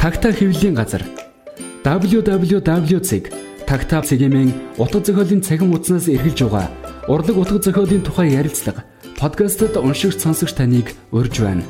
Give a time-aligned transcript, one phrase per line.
[0.00, 1.04] Тагтаа хэвлэлийн газар
[1.84, 4.48] www.tagtaa.cgmn
[4.80, 6.72] утга зохиолын цахим хуудаснаас эргэлж байгаа
[7.04, 8.88] урлаг утга зохиолын тухай ярилцлага
[9.20, 11.68] подкастт уншигч сонсогч таныг урьж байна.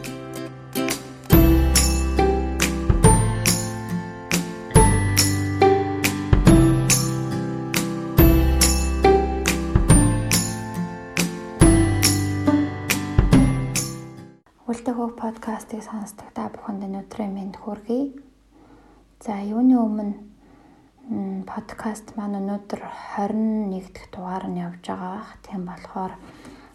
[22.61, 22.83] Өнөөдөр
[23.17, 25.25] 21 дахь дугаар нь явж байгаа.
[25.41, 26.13] Тийм болохоор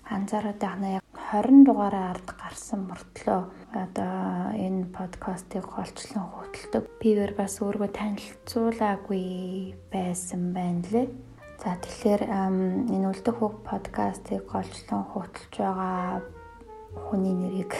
[0.09, 4.17] анзаараад байна яг 20 дугаараа ард гарсан мөртлөө одоо
[4.57, 6.83] энэ подкастыг голчлон хөтэлдэг.
[6.97, 9.25] Бигээр бас өөрийгөө танилцуулаагүй
[9.93, 11.07] байсан байна лээ.
[11.61, 16.25] За тэгэхээр энэ үлдэх хөг подкастыг голчлон хөтэлж байгаа
[16.97, 17.73] хүний нэрийг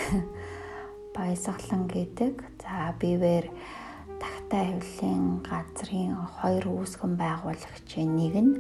[1.18, 2.34] баясгалан гэдэг.
[2.62, 3.50] За бивэр
[4.26, 8.54] тагтаа хөвлийн газрын хоёр үүсгэн байгуулагчийн нэг нь.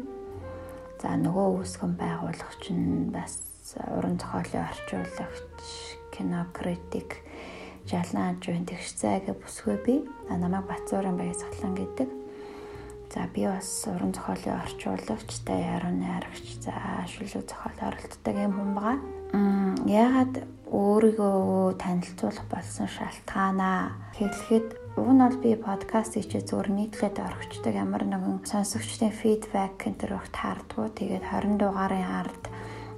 [1.01, 3.41] За нөгөө үүсгэн байгуулагч нь бас
[3.97, 5.65] уран зохиолын орчуулагч,
[6.13, 7.25] кино критик,
[7.89, 9.93] жалан ажуун тэгш зайг бүсгүй би.
[10.29, 12.09] Намайг Бацуурын баясгалан гэдэг.
[13.09, 16.73] За би бас уран зохиолын орчуулагч, даяарын найрагч, за
[17.09, 18.97] шүлэг зохиол оролцдог юм хүн байгаа.
[19.33, 20.35] Мм ягаад
[20.69, 28.07] өөрийгөө танилцуулах болсон шалтгаанаа хэлэхэд уг нь бол би подкаст хийчээ зөвөр нийтлээд орхичдаг ямар
[28.07, 32.43] нэгэн сонсогчдын фидбек энэ рүү таардгүй тэгээд 20 дугаарын ард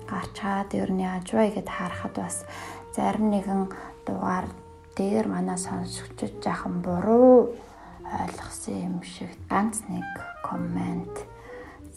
[0.06, 2.46] гарч чаад ер нь яаж вэ гэд харахад бас
[2.94, 3.74] зарим нэгэн
[4.06, 4.46] дугаар
[4.94, 7.58] дээр манай сонсогчд жаахан буруу
[8.06, 10.06] ойлгосон юм шиг ганц нэг
[10.46, 11.18] коммент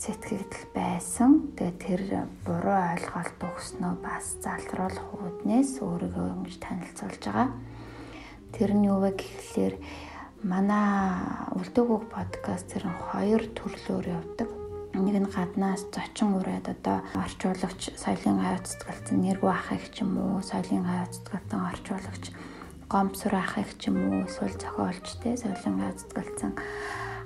[0.00, 1.52] сэтгэгдэл байсан.
[1.60, 2.02] Тэгээ тэр
[2.48, 7.48] буруу ойлголт өгснөө бас залруулах үүднээс өөрийгөө ингэж танилцуулж байгаа.
[8.54, 9.74] Тэр нь юу вэ гэхлээр
[10.42, 11.20] манай
[11.56, 14.48] үлдээгүүг подкаст тэр хоёр төрлөөр явдаг.
[14.94, 20.84] Нэг нь гаднаас зочин ураад одоо орчуулагч соёлын цэцгэлцэн нэргүй ахыг ч юм уу, соёлын
[20.84, 22.24] цэцгэлцэн орчуулагч
[22.90, 26.52] гомсор ахыг ч юм уу, эсвэл зохиолч те соёлын цэцгэлцэн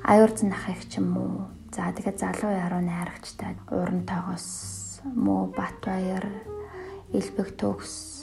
[0.05, 6.23] аюур зэн ахыг ч юм уу За тэгээд залуу яруу найрагчтай урантайгоос муу Батбаяр,
[7.11, 8.14] Илбэг төгс,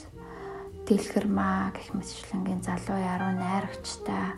[0.82, 4.34] Дэлгэрмаа гэх мэтчлэнгийн залуу яруу найрагчтай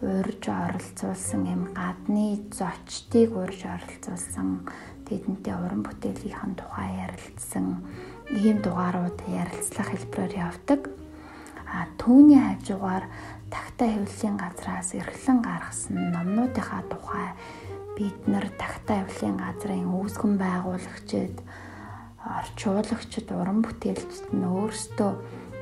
[0.00, 4.64] урьж оролцуулсан юм гадны зочдыг урьж оролцуулсан
[5.04, 7.84] тэдэнтэй уран бүтээлийнхэн тухай ярилцсан
[8.32, 10.88] ийм дугаарууд ярилцлах хэлбэрээр явдаг.
[11.68, 13.04] А түүний хажуугаар
[13.52, 17.28] тагтаа хэвлэлийн газраас эрхлэн гаргасан номнуудынхаа тухай
[17.96, 21.36] бид нар тагтаа авлигын газрын үүсгэн байгуулагчид
[22.24, 25.12] орчуулагчид уран бүтээлчд нь өөрсдөө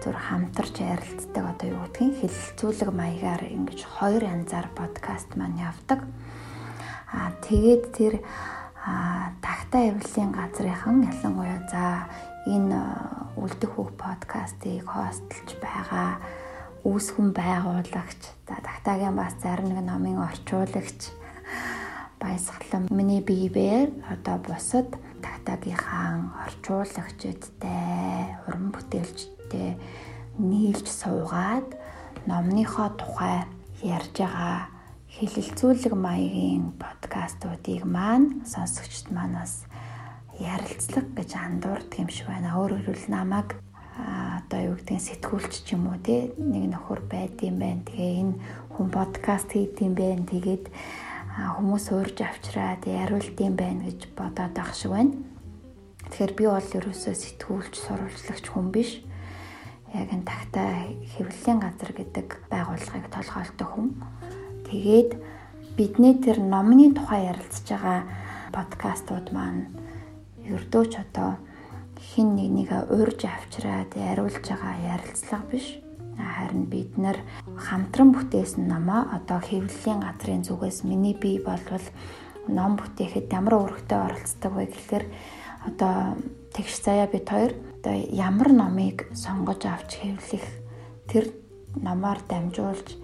[0.03, 1.45] зүр хамтарч ярилцдаг.
[1.55, 6.03] Одоо юу гэдгийг хэлэлцүүлэг маягаар ингэж хоёр янзаар подкаст маань явдаг.
[7.15, 8.15] Аа тэгээд тэр
[9.39, 12.11] тагтаа авлигын газрынхан ялангуяа за
[12.51, 12.83] энэ
[13.39, 16.19] үлдэх хөв подкастыг хостлж байгаа
[16.83, 21.15] үүсгэн байгуулагч за тагтаагийн бас зарим нэг номын орчуулагч
[22.19, 22.91] баясгалан.
[22.91, 24.91] Миний биеэр одоо бусад
[25.23, 28.75] тагтагийнхаа орчуулагчдтай уран
[29.53, 29.77] бүтээлчтэй
[30.39, 31.77] нийлж суугаад
[32.27, 33.45] номныхоо тухай
[33.85, 34.73] ярьж байгаа
[35.13, 39.69] хэлэлцүүлэг маягийн подкастуудыг маань сонсогчд манаас
[40.41, 42.57] ярилцлага гэж андуурдаг юм шиг байна.
[42.57, 43.61] Өөрөөр хэлбэл намайг
[43.93, 47.85] одоо юу гэдгийг сэтгүүлч ч юм уу те нэг нөхөр байдсан байх.
[47.93, 48.35] Тэгээ энэ
[48.73, 50.25] хүн подкаст хийдэм байх.
[50.33, 50.65] Тэгээд
[51.61, 55.13] хүмүүс уурж авчраад яриулдсан байна гэж бодоод байх шиг байна.
[56.09, 59.05] Тэгэхээр би бол ерөөсөө сэтгүүлч, сурвалжлагч хүн биш.
[59.93, 63.89] Яг энэ тагтаа хэвлэлийн газар гэдэг байгууллагыг толгойлдог хүн.
[64.69, 65.11] Тэгээд
[65.77, 68.09] бидний тэр номны тухай ярилцж байгаа
[68.53, 69.69] подкастууд маань
[70.49, 71.41] ердөөч одоо
[72.01, 75.67] хин нэг нэгэ уурж авчраад яриулж байгаа ярилцлага биш
[76.19, 77.17] харин бид нар
[77.57, 81.87] хамтран бүтээсэн номоо одоо хэвлэлийн газрын зүгээс миний бие болвол
[82.49, 85.05] ном бүтээхэд ямар үүрэгтэй оролцдог вэ гэхээр
[85.69, 86.19] одоо
[86.53, 90.47] тэгш заяа бид хоёр одоо ямар номыг сонгож авч хэвлэх
[91.11, 91.35] тэр
[91.75, 92.95] номоор дамжуулж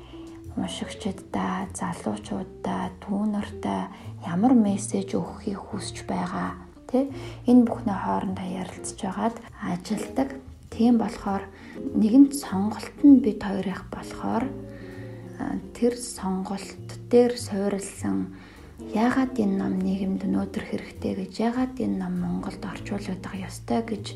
[0.55, 3.83] уншигчдаа, залуучуудаа, түүнэртээ
[4.31, 7.11] ямар мессеж өгөхийг хүсэж байгаа тий?
[7.51, 9.37] Энэ бүхний хоорондоо ярилцж байгаад
[9.67, 10.39] ажилдаг.
[10.71, 11.43] Тийм болохоор
[11.99, 14.47] нэгэнт сонголт нь бид хоёрын болохоор
[15.75, 18.31] тэр сонголт дээр суурилсан
[18.95, 24.15] яагаад энэ ном нийгэмд өнөөдөр хэрэгтэй гэж яагаад энэ ном Монголд орчуулдаг ёстой гэж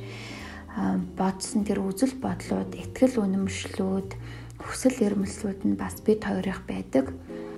[1.16, 4.10] бодсон тэр үзэл бодлууд, ихтгэл үнэмшлүүд,
[4.62, 7.12] хүсэл эрмэлзлүүд нь бас бид хоёрын байдаг.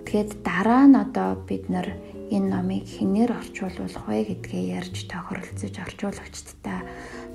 [0.05, 1.95] Тэгэхэд дараа нь одоо бид нар
[2.35, 6.81] энэ номыг хинээр орчуулах вэ гэдгээ ярьж тохиролцож орчуулагчдтай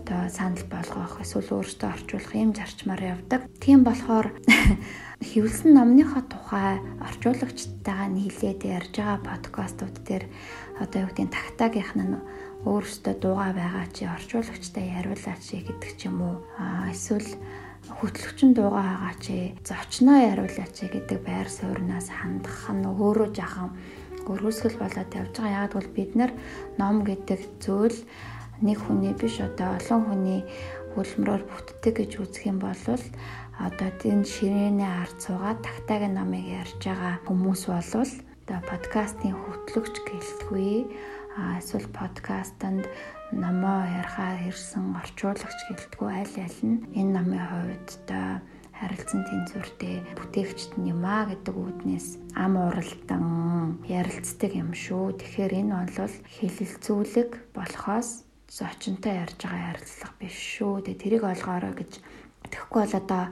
[0.10, 3.46] одоо санал болгох эсвэл өөртөө орчуулах юм зарчмаар явдаг.
[3.62, 4.34] Тийм болохоор
[5.30, 10.26] хэвлсэн номныхоо тухай орчуулагчтайгаа нийлээд ярьж байгаа подкастууд дээр
[10.82, 12.18] одоо юу гэдгийг тагтаагийнх нь
[12.68, 16.36] өөрөөсөө дуугаа байгаа чи орчуулагчтай яриулаач гэдэг ч юм уу
[16.92, 17.30] эсвэл
[17.88, 23.72] хөтлөгчин дуугаа байгаа чи зочноо яриулаач гэдэг байр суурнаас хандах нь өөрөө жахан
[24.30, 25.66] өргөсгөл болоод явж байгаа.
[25.66, 26.32] Яг бол бид нар
[26.78, 27.98] ном гэдэг зүйл
[28.62, 30.42] нэг хүний биш одоо олон хүний
[30.94, 32.76] хөлмрөөр бүтдэг гэж үзэх юм бол
[33.60, 38.14] одоо энэ ширээний ард суугаад тагтаагийн номыг ярьж байгаа хүмүүс болвол
[38.46, 40.88] одоо подкастын хөтлөгч гэлтгүй
[41.38, 42.90] эсвэл подкастанд
[43.32, 48.42] номоо ярихаар ирсэн орчуулагч гэлтгүй аль аль нь энэ номын хувьд одоо
[48.80, 53.26] харилцан тэнцвэртэй бүтээгчт нь юм а гэдэг үүднээс ам уралдан
[53.86, 55.20] ярилцдаг юм шүү.
[55.20, 60.74] Тэгэхээр энэ бол хэлэлцүүлэг болохоос зочинтой ярьж байгаа ярилцлага биш шүү.
[60.88, 61.92] Тэгээ тэрийг олгоорой гэж
[62.50, 63.24] тэгэхгүй бол одоо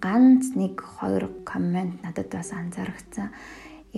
[0.00, 3.34] ганц нэг хоёр коммент надад бас анзаарчихсан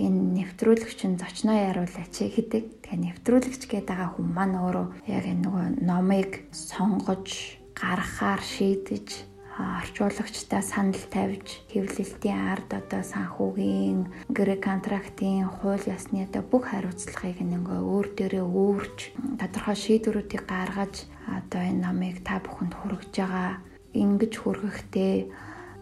[0.05, 2.63] энэ нэвтрүүлэгч нь зочноо яруулаач гэдэг.
[2.83, 9.29] Тэгээ нэвтрүүлэгч гэдэг байгаа хүн маань өөрөө яг энэ нөгөө номыг сонгож гаргахаар шийдэж
[9.59, 17.79] орчуулагчтай санал тавьж хэвлэлтийн ард одоо санхүүгийн гэрээ контрактын хууль ёсны одоо бүх хариуцлагыг ингээ
[17.83, 18.99] өөр дээрээ өөрч
[19.39, 20.95] тодорхой шийдвэрүүдийг гаргаж
[21.27, 23.59] одоо энэ номыг та бүхэнд хүргэж байгаа
[23.91, 25.15] ингэж хүргэхдээ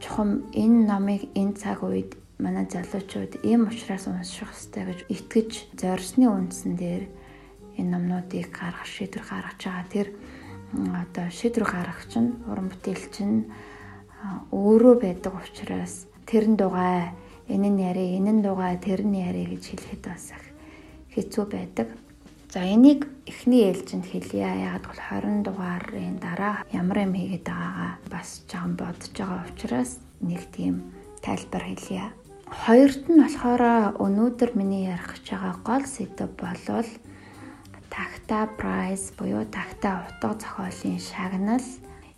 [0.01, 6.25] чухам энэ номыг энэ цаг үед манай залуучууд ийм учраас унших хэрэгтэй гэж итгэж зорьсны
[6.29, 7.03] үндсэн дээр
[7.77, 9.85] энэ номнуудыг гаргах шийдвэр гаргаж байгаа.
[9.89, 10.07] Тэр
[10.73, 13.49] одоо шийдвэр гаргах чинь уран бүтээл чинь
[14.53, 17.13] өөрөө байдаг учраас тэрэн дугай
[17.49, 20.33] энэ нь яри энэ нь дугай тэр нь яри гэж хэлэхэд бас
[21.13, 21.87] хэцүү байдаг.
[22.53, 24.47] За энийг эхний ээлжинд хэлье.
[24.71, 29.91] Яг бол 20 дугаарын дараа ямар юм хийгээд байгаагаа бас жоохон бодож байгаа учраас
[30.21, 30.75] нэг тийм
[31.21, 32.16] тайлбар хэлье.
[32.47, 36.89] Хоёрт нь болохоор өнөөдөр миний ярих гэж байгаа гол сэдв болвол
[37.91, 41.67] тагта прайс буюу тагта утга зохиолын шагнал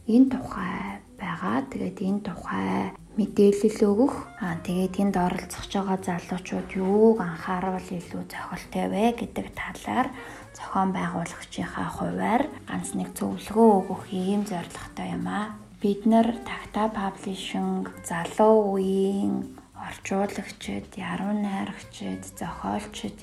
[0.06, 1.66] энэ тухай байгаа.
[1.70, 4.16] Тэгээд энэ тухай мэдээлэл өгөх.
[4.38, 10.08] Аа тэгээд энд оролцож байгаа залуучууд юуг анхаарал илүү зохилтой вэ гэдэг талаар
[10.54, 15.58] зохион байгуулагчийнхаа хуваар ганц нэг зөвлөгөө өгөх ийм зорилготой юм аа.
[15.82, 23.18] Бид нар Tacta Publishing залуу үеийн орчуулагчид, яруу найрагчид, зохиолчид.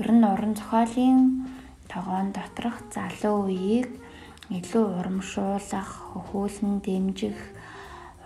[0.00, 1.46] Ер нь уран зохиолын
[1.92, 3.88] тогоон доторх залуу үеийг
[4.48, 7.38] илүү урамшуулах, хөхүүлэн дэмжих,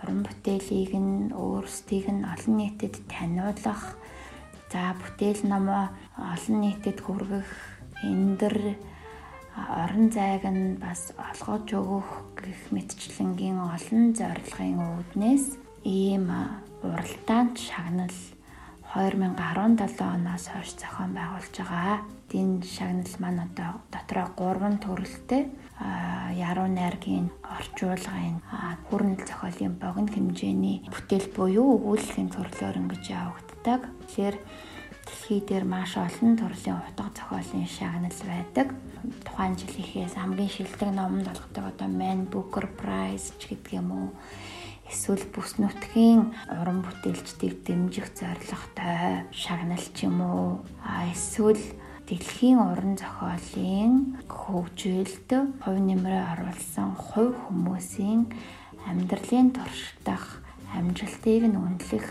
[0.03, 3.95] уран бүтээлийг нь өөрсдийг нь олон нийтэд таниулах,
[4.71, 7.51] за бүтээл номоо олон нийтэд хүргэх,
[8.03, 8.75] эндэр
[9.57, 15.45] орон зайг нь бас олгож өгөх гэх мэтчлэнгийн олон зорилгын үүднээс
[15.83, 16.29] ийм
[16.83, 18.13] уралдаанд шагнал
[18.93, 22.01] 2017 оноос хойш зохион байгуулж байгаа.
[22.33, 25.43] Энэ шагнал маань одоо дотроо 3 төрөлтэй
[26.33, 28.41] яруу найргийн орчуулгын
[28.89, 33.81] хүрнэл зохиолын богино хэмжээний бүтээл буюу өгүүллийн төрлөөр ингэж явагддаг.
[34.07, 34.35] Тэгэхээр
[35.05, 38.67] дэлхий дээр маш олон төрлийн утга зохиолын шагнал байдаг.
[39.25, 44.07] Тухайн жилийнхээс хамгийн шилдэг номонд болгодог одоо Man Booker Prize ч гэдэг юм уу
[44.87, 50.63] эсвэл бүс нутгийн уран бүтээлчдийг дэмжих зорилготой шагнал ч юм уу?
[51.11, 51.59] Эсвэл
[52.07, 55.29] дэлхийн уран зохиолын хөгжилд
[55.59, 58.31] хувь нэмрээ оруулсан хувь хүмүүсийн
[58.87, 60.39] амьдралын туршдах
[60.71, 62.07] амжилтыг нь үнэлэх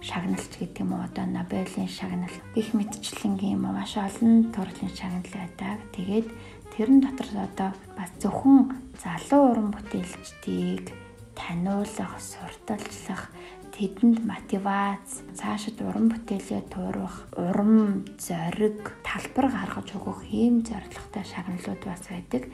[0.00, 1.04] шагналч гэдэг юм уу?
[1.04, 3.68] Одоо Нобелийн шагнал гих мэтчлэнгийн юм.
[3.68, 5.84] Маш олон төрлийн шагнал байдаг.
[5.92, 6.28] Тэгээд
[6.72, 11.05] тэрэн дотор одоо бас зөвхөн залуу уран бүтээлчдийг
[11.36, 13.30] таниулах, сурталчлах,
[13.76, 22.02] тэдэнд мотивац, цаашид уран бүтээлээ туурах, урам, зориг, талбар гаргаж өгөх ийм зорилготой шагналууд бас
[22.08, 22.48] байдаг.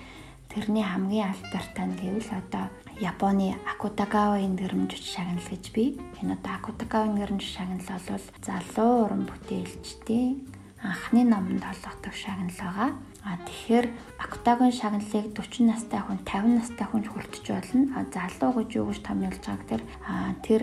[0.50, 2.68] Тэрний хамгийн алдартай нь гэвэл одоо
[3.00, 5.96] Японы Акутагавагийн нэрмжч шагнал гэж би.
[6.20, 10.44] Энэ одоо Акутагавагийн нэрмжч шагнал бол залуу уран бүтээлчдийн
[10.82, 12.90] анхны номонд холбогдох шагнал байгаа.
[13.22, 13.86] А тэгэхээр
[14.18, 17.86] Акутагийн шагналыг 40 настай хүн 50 настай хүн хүртэж болно.
[17.94, 19.82] А залуу гэж юу гэж томьёолж байгаа гэхээр
[20.42, 20.62] тэр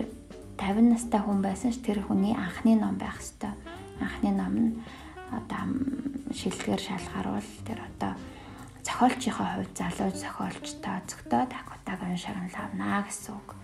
[0.60, 3.56] 50 настай хүн байсан ч тэр хүний анхны ном байх хэвээр.
[4.04, 4.70] Анхны ном нь
[5.32, 5.62] одоо
[6.36, 8.12] шилдгээр шалгаруул тэр одоо
[8.84, 13.56] зохиолчийнхаа хувьд залуу зохиолч тооцогдоод Акутагийн шагнал авнаа гэсэн үг.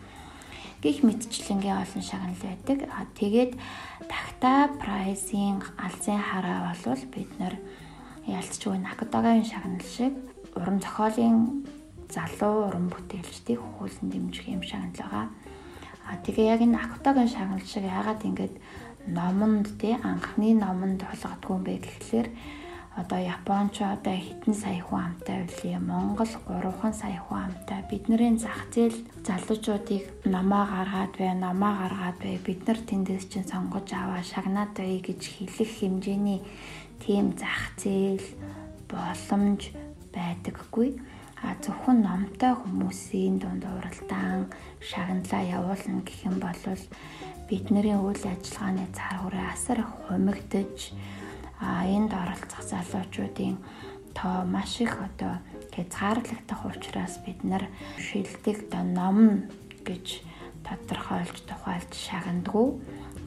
[0.83, 2.79] гих мэдчлэнгийн олон шагнал байдаг.
[3.19, 3.53] Тэгээд
[4.07, 7.56] тагта прайсing алзын хараа болвол бид нэр
[8.67, 10.15] ялцчгүй накатагийн шагнал шиг
[10.59, 11.63] уран зохиолын
[12.11, 15.27] залуу уран бүтээлчдийг хуулан дэмжих юм шагнал байгаа.
[16.11, 18.53] А тэгээ яг энэ акутагийн шагнал шиг яагаад ингэж
[19.07, 22.29] номонд тий анхны номонд болгодгүй юм бэ гэхлээр
[22.97, 27.85] одоо Японч одоо хэдэн сая хүн амтай үлээ Монгол 3хан сая хүн амтай.
[27.87, 32.41] Бидний зах зээл залуучуудыг намаа гаргаад бай намаа гаргаад бай.
[32.41, 36.41] Бид нар тэндээс чинь сонгож аваа шагнаад бай гэж хэлэх хэмжээний
[37.03, 38.27] тийм зах зээл
[38.89, 39.73] боломж
[40.15, 41.01] байдаггүй.
[41.45, 44.49] А зөвхөн номтой хүмүүсийн дунд уралдаан
[44.81, 46.63] шагналаа явуулна гэх юм бол
[47.47, 50.97] бидний үйл ажиллагааны хүрээ асар хумигдж
[51.61, 53.57] а энд оролцох залуучуудын
[54.17, 55.39] тоо маш их одоо
[55.77, 57.65] хязгаарлагдах учраас бид нар
[58.01, 59.47] шилдэг ном
[59.85, 60.25] гэж
[60.67, 62.69] тодорхойлж тухайлж шагнадгүй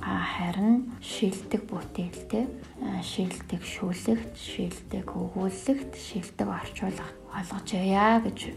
[0.04, 2.46] харин шилдэг бүтээлтэй
[3.04, 8.56] шилдэг шүлэгт шилдэг өгүүлэгт шилдэг орчуулга олгож яа гэж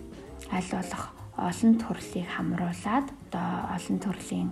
[0.54, 4.50] аль болох олон төрлийг хамруулад одоо олон төрлийн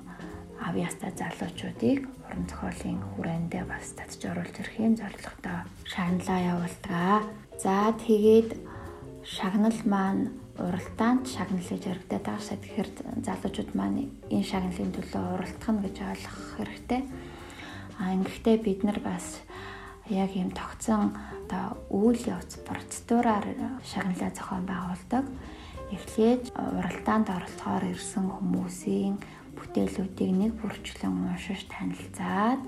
[0.60, 7.22] авьяастай залуучуудыг уран зохиолын хүрээндээ бас татж оруулж ирэхийн зорилготой шагналаа явуулдаг.
[7.62, 8.50] За тэгээд
[9.24, 12.58] шагнал маань уралдаанд шагнал гэж яригдаад байгаа шээ.
[12.60, 12.90] Тэгэхээр
[13.24, 17.02] залуучууд маань энэ шагналын төлөө уралдах нь гэж ойлгох хэрэгтэй.
[18.00, 19.40] А ингэхдээ бид нар бас
[20.08, 23.46] яг юм тогтсон одоо үйл явц процедураар
[23.84, 25.24] шагналаа зохион байгуулдаг.
[25.90, 29.14] Эхлээд уралдаанд оролцохоор ирсэн хүмүүсийн
[29.58, 32.62] бүтээлүүдийг нэг бүрчлэн уншиж танилцаад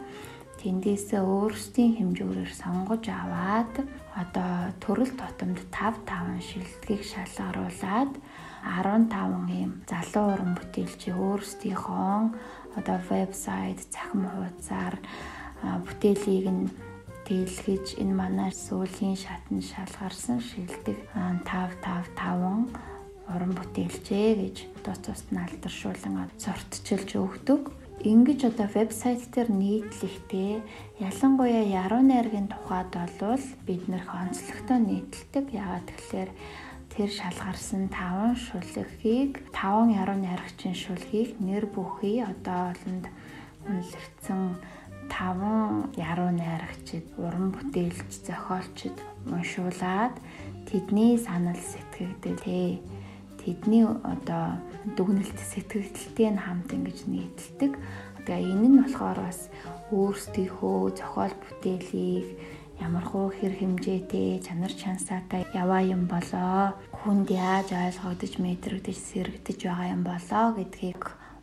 [0.63, 3.75] тэндээсээ өөрсдийн хэмжүүрээр сонгож аваад
[4.15, 8.13] одоо төрөл тутамд 5 5 шилдгийг шалгаруулад
[8.63, 12.17] 15 ийм залуу уран бүтээлчийн өөрсдийнхөө
[12.79, 14.97] одоо вебсайт, цахим хуудасаар
[15.63, 16.71] бүтээлийг нь
[17.27, 21.43] дэлгэж энэ манай сүүлийн шатнд шалгарсан шилдэг 5
[21.83, 22.71] 5 5
[23.35, 27.82] уран бүтээлчээ гэж тооцоос нь алдаршуулан зуртчилж өгдөг.
[28.05, 30.55] Ингиж одоо вебсайт дээр нийтлэхдээ
[31.07, 35.47] ялангуяа яруу найргийн тухайд болвол бид нэр онцлогтой нийтэлдэг.
[35.55, 36.31] Яагаад тэгэхээр
[36.91, 43.07] тэр шалгарсан 5 шүлгийг 5 яруу найрагчийн шүлгийг нэр бүхий одоо олонд
[43.71, 44.41] үнэлэгдсэн
[45.07, 48.99] 5 яруу найрагчид, уран бүтээлч, зохиолчид
[49.31, 50.19] уншуулад
[50.67, 52.83] тэдний санал сэтгэгдэлээ
[53.39, 54.59] тэдний одоо
[54.97, 57.73] дүгнэлт сэтгэлдэлтэй нь хамт ингэж нийтэлдэг.
[58.27, 59.51] Тэгээ энэ нь болохоор бас
[59.91, 62.29] өөрсдийнхөө зохиол бүтээлийг
[62.83, 69.89] ямар хуу хэр хэмжээтэй чанар чансаатай яваа юм болоо хүнд яаж ойлгогдож мэдрэгдэж сэрэгдэж байгаа
[69.95, 71.03] юм болоо гэдгийг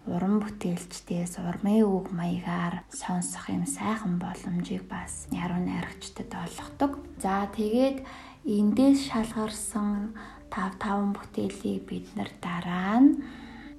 [0.10, 6.92] уран бүтээлчдээс урмын үг маягаар сонсох юм сайхан боломжийг бас яруу найрагчдад олгодог.
[7.22, 8.04] За тэгээд
[8.44, 10.16] эндээс шалгарсан
[10.54, 13.22] 5 5 бүтээлийг бид нар дараа нь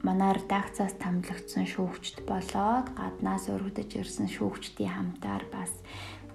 [0.06, 5.72] манай редакцаас томилогдсон шүүгчд болоод гаднаас өргөдөж ирсэн шүүгчдийн хамтаар бас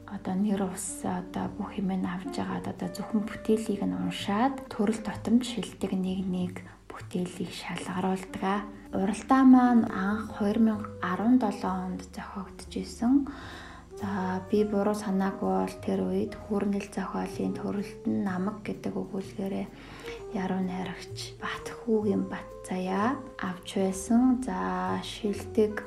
[0.06, 5.42] одоо нэр ус одоо бүх юм авж агаад одоо зөвхөн бүтээлийг нь уншаад төрөл тотомд
[5.42, 6.54] шилдэг нэг нэг
[6.86, 8.70] бүтээлийг шалгаруулдаг.
[8.94, 13.27] Уралдаа маань анх 2017 онд зохиогдож исэн.
[13.95, 19.67] За би буруу санаагүй бол тэр үед хүүрнэл зохиолын төрөлтөн намаг гэдэг өгүүлгээрээ
[20.35, 24.43] яруу найрагч Батхүүгийн Бат заяа авч байсан.
[24.43, 25.79] За шилдэг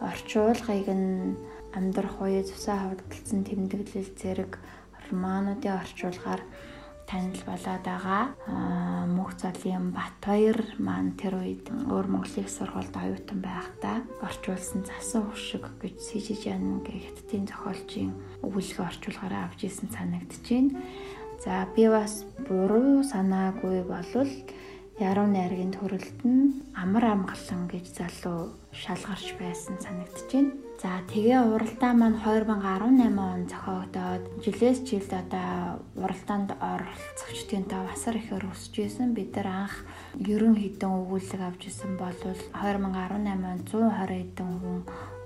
[0.00, 1.36] орчуулгыг нь
[1.76, 4.56] амьдрах үе цусаа хавдалцсан тэмдэглэл зэрэг
[5.12, 6.40] романуудын орчуулгаар
[7.12, 8.24] танил болоод байгаа.
[8.48, 15.68] Аа мөнх цолын Батбаяр маань тэр үед өөр Монголын сургуульд оюутан байхдаа орчуулсан засан хөшиг
[15.76, 20.68] гэж Сижижан гэх хятадын зохиолчийн өгүүлгээ орчуулгаараа авч исэн санагдчихээн.
[21.44, 24.32] За би бас буруу санаагүй болвол
[24.96, 30.61] яруу найргийн төрөлд нь амар амгалан гэж залуу шалгарч байсан санагдаж байна.
[30.82, 38.50] За тэгээ уралдаа маань 2018 он зохиогдоод жилээс жилд одоо уралдаанд оролцогчдын тав асар ихээр
[38.50, 39.14] өсөж исэн.
[39.14, 39.86] Бид нар анх
[40.18, 44.78] ерөн хідэн өгүүлэг авч исэн бол 2018 онд 120 хэдэн хүн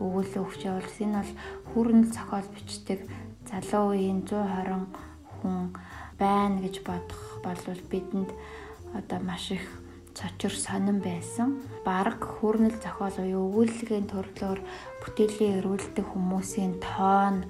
[0.05, 1.09] өгүүлэг өгч явуулсан.
[1.09, 1.33] Энэ бол
[1.73, 3.01] хүрнэл зохиол бичдэг
[3.49, 4.93] залуу үеийн 120
[5.41, 5.73] хүн
[6.21, 8.29] байна гэж бодох болвол бидэнд
[8.93, 9.65] одоо маш их
[10.13, 11.57] цочор сонирн байсан.
[11.87, 14.61] Бараг хүрнэл зохиол буюу өгүүллийн төрлөөр
[15.07, 17.47] бүтээлийн эрүүлдэг хүмүүсийн тоон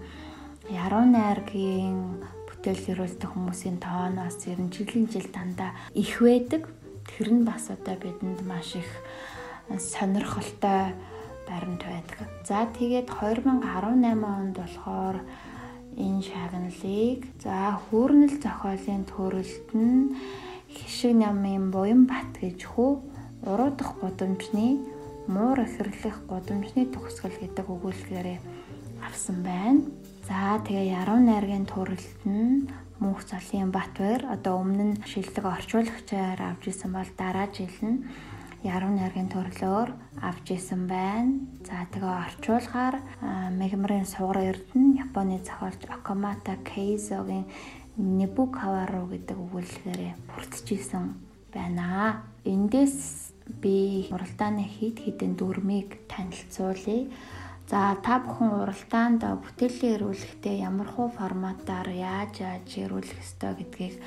[0.69, 6.69] яруу найргийн бүтээл эрүүлдэг хүмүүсийн тооноос ер нь жилийн жил дандаа их байдаг.
[7.09, 8.91] Тэр нь бас одоо бидэнд маш их
[9.73, 10.93] сонирхолтой
[11.49, 12.29] баримт байдаг.
[12.45, 15.17] За тэгээд 2018 онд болохоор
[15.97, 20.13] энэ шагналыг за хүүрнэл зохиолын төрөлд нь
[20.69, 24.81] хишиг намын Буянбат гэж хүү уруу дахь гудамжны
[25.29, 28.29] муур эхэрлэх гудамжны төгсгөл гэдэг өгүүлгээр
[29.03, 29.85] авсан байна.
[30.27, 36.73] За тэгээ яруу найргийн төрөлд нь мөнх цолын Батбаяр одоо өмнө нь шилдэг орчуулагчаар авч
[36.73, 38.07] исэн бол дараа жил нь
[38.65, 39.91] яруу найргийн төрлөөр
[40.25, 41.45] авч исэн байна.
[41.69, 42.97] За тэгээ орчуулгаар
[43.61, 47.45] Мегмарын сугар эрдэнэ Японы зохиолч Окамата Кейзогийн
[47.97, 50.01] Небукавару гэдэг өгүүлэлгээр
[50.31, 51.26] бүрдчихсэн
[51.57, 52.23] байна.
[52.45, 53.33] Эндээс
[53.63, 57.09] би уралдааны хид хідэн дүрмийг танилцуулъя.
[57.67, 63.99] За та бүхэн уралдаанд бүтээлээ ирүүлэхдээ ямар хуу форматаар яаж яаж ирүүлэх ёстой гэдгийг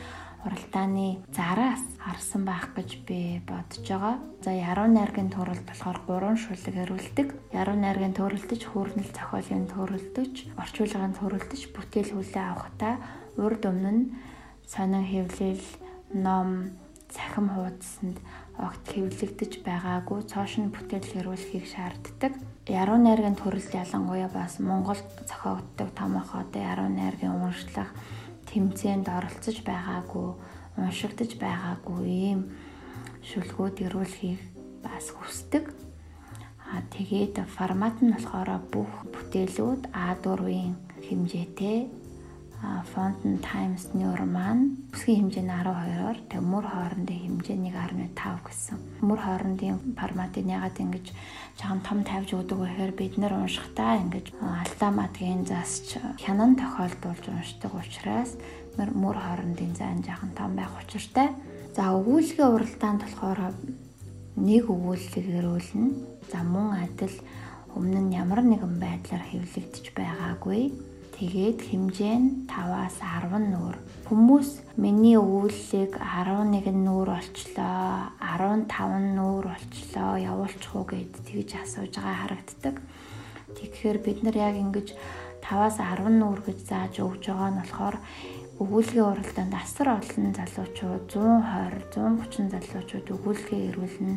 [0.47, 4.15] уралдааны зараас харсан байх гэж би бодож байгаа.
[4.39, 7.27] За яруу найргийн төрөлд болохоор гурван шүлэг ирүүлдэг.
[7.51, 12.95] Яруу найргийн төрөлдөж, хүүрнэл зохиолын төрөлдөж, орчуулагын төрөлдөж бүтээл хүлээ авахдаа
[13.35, 14.15] урд өмнө
[14.63, 15.67] сонин хэвлэл,
[16.15, 16.71] ном,
[17.09, 18.17] цахим хуудсанд
[18.57, 22.33] огт хэвлэгдэж байгаагүй цоошин бүтээл ирүүлэхийг шаарддаг
[22.69, 27.89] яруу найргийн төрөлд ялангуяа бас Монголд зохиогддог томоохоотой яруу найргийн уншлах
[28.49, 30.29] тэмцээнд оролцож байгаагүй,
[30.77, 32.39] уншигдаж байгаагүй ийм
[33.25, 34.41] шүлгүүд ирүүлэхийг
[34.85, 35.65] бас хүсдэг.
[36.69, 40.77] Аа тэгээд формат нь болохоор бүх бүтээлүүд А4-ийн
[41.09, 41.89] хэмжээтэй
[42.59, 48.77] фонт нь Times New Roman бүсгийн хэмжээ нь 12-оор тэг мөр хоорондын хэмжээ 1.5 гэсэн.
[48.99, 51.05] Мөр хоорондын форматыг ягаад ингэж
[51.55, 57.71] чахан том тавьж өгдөг гэхээр бид нэр уншихтаа ингэж алдаа мадгийн засч хянан тохиолдуулж уншдаг
[57.71, 58.35] учраас
[58.75, 61.31] мөр хоорондын зайн жахан том байх учиртай.
[61.75, 63.55] За өгүүлгийн уралдаанд болохоор
[64.35, 65.87] нэг өгүүлэлийг ирүүлнэ.
[66.27, 67.15] За мөн адил
[67.71, 70.88] өмнө нь ямар нэгэн байдлаар хэвлэгдэж байгаагүй
[71.19, 73.75] Тэгээд хэмжээ нь 5-аас 10 нүүр.
[74.07, 82.23] Хүмүүс миний өгүүллийг 11 нүүр болчлоо, 15 нүүр болчлоо, явуулчих уу гэд тэгж асууж байгаа
[82.23, 82.75] харагддаг.
[83.51, 84.95] Тэгэхээр бид нар яг ингэж
[85.43, 87.97] 5-аас 10 нүүр гэж зааж өгж байгаа нь болохоор
[88.63, 94.15] өгүүлгийн уралдаанд асар олон залуучууд 120 130 залуучууд өгүүлгээ ирүүлнэ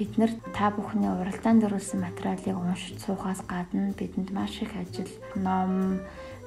[0.00, 6.00] Бид нэр та бүхний уралдаанд өрүүлсэн материалыг уншиж суухаас гадна бидэнд маш их ажил, ном,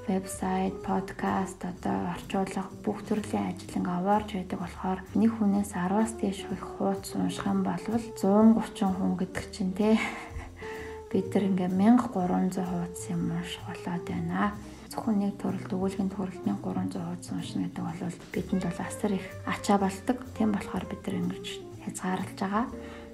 [0.09, 6.49] вебсайт, подкаст, одоо орчуулга бүх төрлийн ажил ингээ овоорч байдаг болохоор нэг хүнээс 10-аас дээш
[6.49, 10.01] их хуудас унших юм бол 130 хүн гэдэг чинь те
[11.13, 14.57] бид нар ингээ 1300 хуудас юм болоод байна
[14.89, 18.01] зөвхөн нэг төрөлд өгүүлгийн төрөлд 1300 хуудас уншина гэдэг бол
[18.33, 20.17] бидэнд бол асар их ачаа болдог.
[20.33, 21.45] Тийм болохоор бид нар ингэж
[21.85, 22.65] хязгаарлаж байгаа.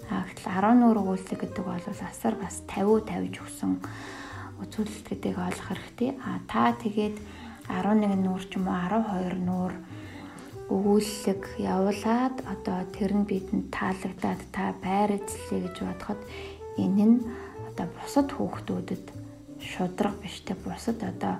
[0.09, 3.71] А гэтэл 14 өгүүлэлт гэдэг бол асар бас 50 тавьж өгсөн
[4.59, 6.09] үзүүлэлт гэдгийг ойлгох хэрэгтэй.
[6.25, 7.15] А та тэгээд
[7.69, 9.73] 11 нүүр ч юм уу 12 нүүр
[10.69, 16.21] өгүүлэлэг явуулаад одоо тэр нь бидэнд таалагдаад та байр эзлэе гэж бодоход
[16.77, 17.17] энэ нь
[17.69, 19.05] одоо бусад хүүхдүүдэд
[19.61, 21.37] шудраг биш те бусад одоо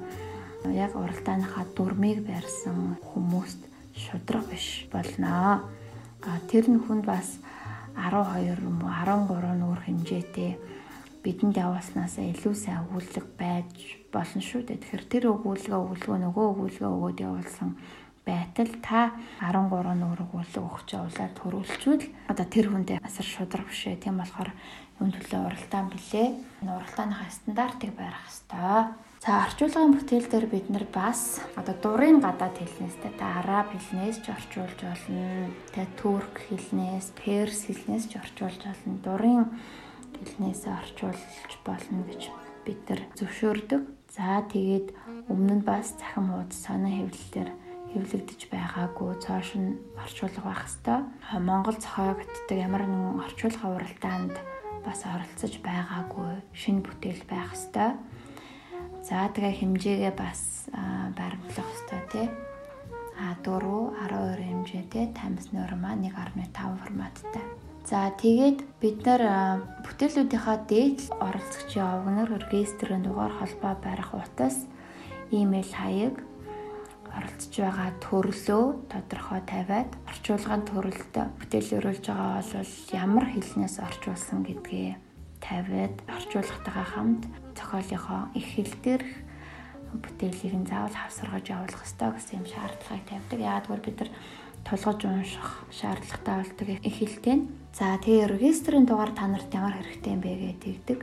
[0.69, 3.61] яг уралдааныхаа дүрмийг барьсан хүмүүст
[3.93, 5.65] шудраг биш болно.
[6.25, 7.37] А тэр нь хүнд бас
[7.99, 10.51] 12 юм уу 13 нүүр хэмжээтэй
[11.23, 14.79] бидэнд явуулснаас илүү сайн өгүүлэг байж болно шүү дээ.
[14.79, 17.69] Тэгэхээр тэр өгүүлгээ өгүүлгөө нөгөө өгүүлгээ өгөөд явуулсан
[18.23, 19.11] байтал та
[19.43, 23.99] 13 нүүр өгүүлэг өгч явуулаад төрүүлчүүл одоо тэр хүндээ асар шудраг бишээ.
[23.99, 24.51] Тийм болохоор
[25.03, 26.27] юм төлөө уралдаан билээ.
[26.63, 29.08] Уралдааныхаа стандартыг барих хэрэгтэй.
[29.19, 34.31] За орчуулгын бүтээл дээр бид нар бас одоо дурын гадаад хэлнээстэй та араб хэлнээс ч
[34.31, 35.51] орчуулж болно.
[35.75, 38.95] Тэ турк хэлнээс, перс хэлнээс ч орчуулж болно.
[39.03, 39.43] Дурын
[40.15, 42.31] хэлнээсээ орчуулж болно гэж
[42.63, 43.83] бид нар зөвшөөрдөг.
[44.07, 44.95] За тэгээд
[45.27, 47.51] өмнө нь бас цахим хуудас сонин хэвлэлээр
[47.91, 51.43] хэвлэгдэж байгаагүй цааш нь орчуулга байх хэвээр.
[51.43, 54.35] Монгол зохиогддог ямар нэгэн орчуулга уралдаанд
[54.87, 57.99] бас оролцож байгаагүй шинэ бүтээл байх хэвээр
[59.09, 60.69] За тэгээ хэмжээгээ бас
[61.17, 62.27] баримтлах хэрэгтэй тий.
[63.17, 67.41] А 4 12 хэмжээтэй Times New Roman 1.5 форматтай.
[67.89, 74.69] За тэгээд бид нар бүтээлүүдийнхаа дээд оролцогчийн овгнор регистрийн дугаар холбоо барих утас
[75.33, 76.15] имэйл хаяг
[77.09, 85.08] оролцож байгаа төрлөө тодорхой тавиад орчуулгын төрөлд бүтээл өрүүлж байгаа бол ямар хэлнээс орчуулсан гэдгээ
[85.43, 87.23] тавиад орчуулгатайгаа хамт
[87.57, 89.11] зохиолынхоо их хэл дээрх
[89.97, 93.39] бүтээлийг нь заавал хавсаргаж явуулах хэрэгтэй гэсэн юм шаардлагыг тавьдаг.
[93.39, 94.11] Яагадвар бид нар
[94.67, 97.37] тулгаж унших шаардлагатай болдог эхэлтэй.
[97.73, 100.99] За тэгээ регистрийн дугаар та нарт ямар хэрэгтэй юм бэ гэдэг.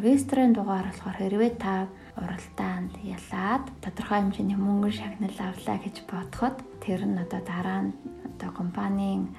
[0.00, 1.86] Регистрийн дугаар болохоор хэрвээ та
[2.16, 7.92] уралдаанд ялаад тодорхой хэмжээний мөнгө шагнал авлаа гэж бодоход тэр нь одоо дараа нь
[8.32, 9.30] одоо компанийн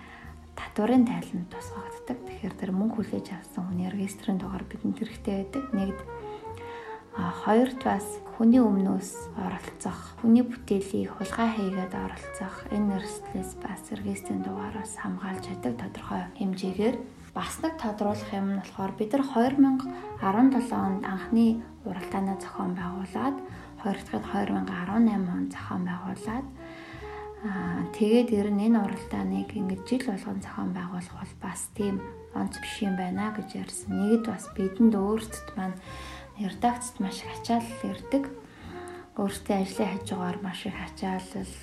[0.55, 2.17] татварын тайланд тусгагддаг.
[2.27, 5.65] Тэгэхээр тэр мөнгө хүлээж авсан хүний регистрийн дугаар бидэнд хэрэгтэй байдаг.
[5.73, 5.99] Нэгд
[7.13, 8.05] а хоёрт бас
[8.37, 15.77] хүний өмнөөс оролцох, хүний бүтээлийг хулгай хийгээд оролцох энэ эрсдлээс бас регистрийн дугаараас хамгаалж чаддаг
[15.77, 16.97] тодорхой хэмжээгээр
[17.37, 23.37] бас нэг тодруулах юм нь болохоор бид нар 2017 онд анхны уралдаанаа зохион байгуулад
[23.81, 26.45] хоёр дахь нь 2018 онд зохион байгуулад
[27.43, 31.99] Аа тэгээд ер нь энэ уралдааныг ингэж жил болгон зохион байгуулах бол бас тийм
[32.31, 33.91] онц биш юм байна гэж ярьсан.
[33.99, 35.75] Нэгд бас бидэнд өөрсдөд маань
[36.39, 38.31] редакцт маш их ачаал ирдэг.
[39.19, 41.53] Өөртөө ажлын хажуугаар маш их ачаалал,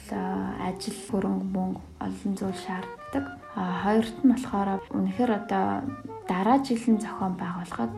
[0.69, 3.25] ажил хөрөнгө мөнгө олон зүйл шаарддаг.
[3.57, 5.67] А хоёрт нь болохоор үнэхээр одоо
[6.29, 7.95] дараа жилийн зохион байгуулахад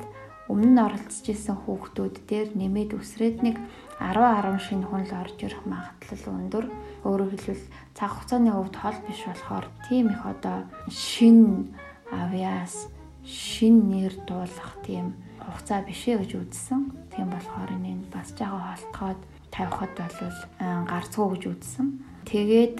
[0.53, 3.57] өмнө нь оролцож исэн хүүхдүүд дээр нэмээд үсрээд нэг
[3.97, 6.67] 10 10 шинэ хүн л орж ирэх магадлал өндөр.
[7.09, 7.65] Өөрөөр хэлбэл
[7.97, 11.73] цаг хугацааны хувьд хол биш болохоор тийм их одоо шин
[12.13, 12.93] авиас
[13.25, 16.81] шин нэр дуулах тийм хугацаа бишээ гэж үзсэн.
[17.17, 21.87] Тийм болохоор энэ бас жаахан холтгоод тавихад бол гарцгүй гэж үзсэн.
[22.29, 22.77] Тэгээд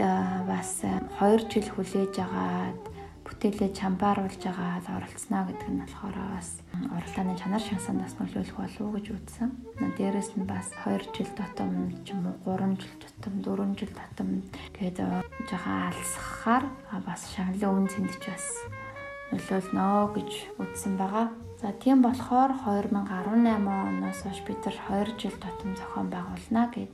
[0.47, 2.92] бас 2 жил хүлээж агаад
[3.33, 9.07] бүтээлээ чамбааруулж байгаа оролцсноо гэдэг нь болохоор бас уралдааны чанар шансандаас нөлөөлөх болов уу гэж
[9.17, 9.51] үзсэн.
[9.97, 14.29] Дээрээс нь бас 2 жил тутам ч юм уу 3 жил тутам 4 жил тутам
[14.77, 16.65] гэдэг жоохон алсахаар
[17.09, 18.47] бас шагналын үн цэнд ч бас
[19.33, 21.33] нөлөөлнө гэж үзсэн байгаа.
[21.57, 24.77] За тийм болохоор 2018 оноос хойш бид нар
[25.09, 26.93] 2 жил тутам зохион байгуулна гэд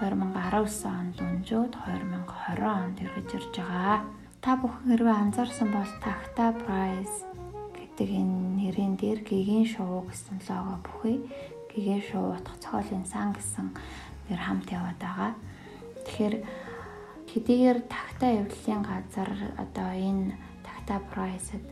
[0.00, 4.23] 2019 онд өнжөөд 2020 онд эргэж ирж байгаа.
[4.44, 7.24] Та бүхэн хэрвээ анзаарсан бол Tacta Prize
[7.72, 11.24] гэдэг энэ нэрийн дээр гигийн шоу гэсэн лого бүхий
[11.72, 13.72] гигийн шоу утга цохиолын сан гэсэн
[14.28, 15.32] нэр хамт яваад байгаа.
[16.04, 16.36] Тэгэхээр
[17.32, 21.64] хэдийгээр Tacta эвлэлийн газар одоо энэ Tacta Prize-д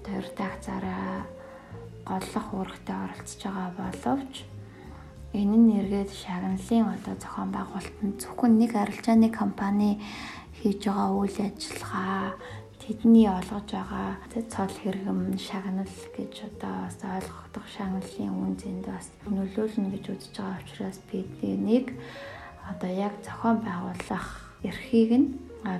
[0.00, 1.28] төр тагцаараа
[2.08, 4.34] голлох үүрэгтэй оролцож байгаа боловч
[5.36, 10.00] энэ нь эргээд шагналын одоо зохион байгуулалтанд зөвхөн нэг арилжааны компани
[10.60, 12.34] хийж байгаа үйл ажиллагаа
[12.80, 14.08] тэдний олгож байгаа
[14.54, 20.60] цол хэрэгэм шагнал гэж одоо бас ойлгохдох шагналын үн зэнд бас нөлөөлнө гэж үзэж байгаа
[20.62, 21.86] учраас бид нэг
[22.70, 24.28] одоо яг зохион байгуулах
[24.62, 25.28] эрхийг нь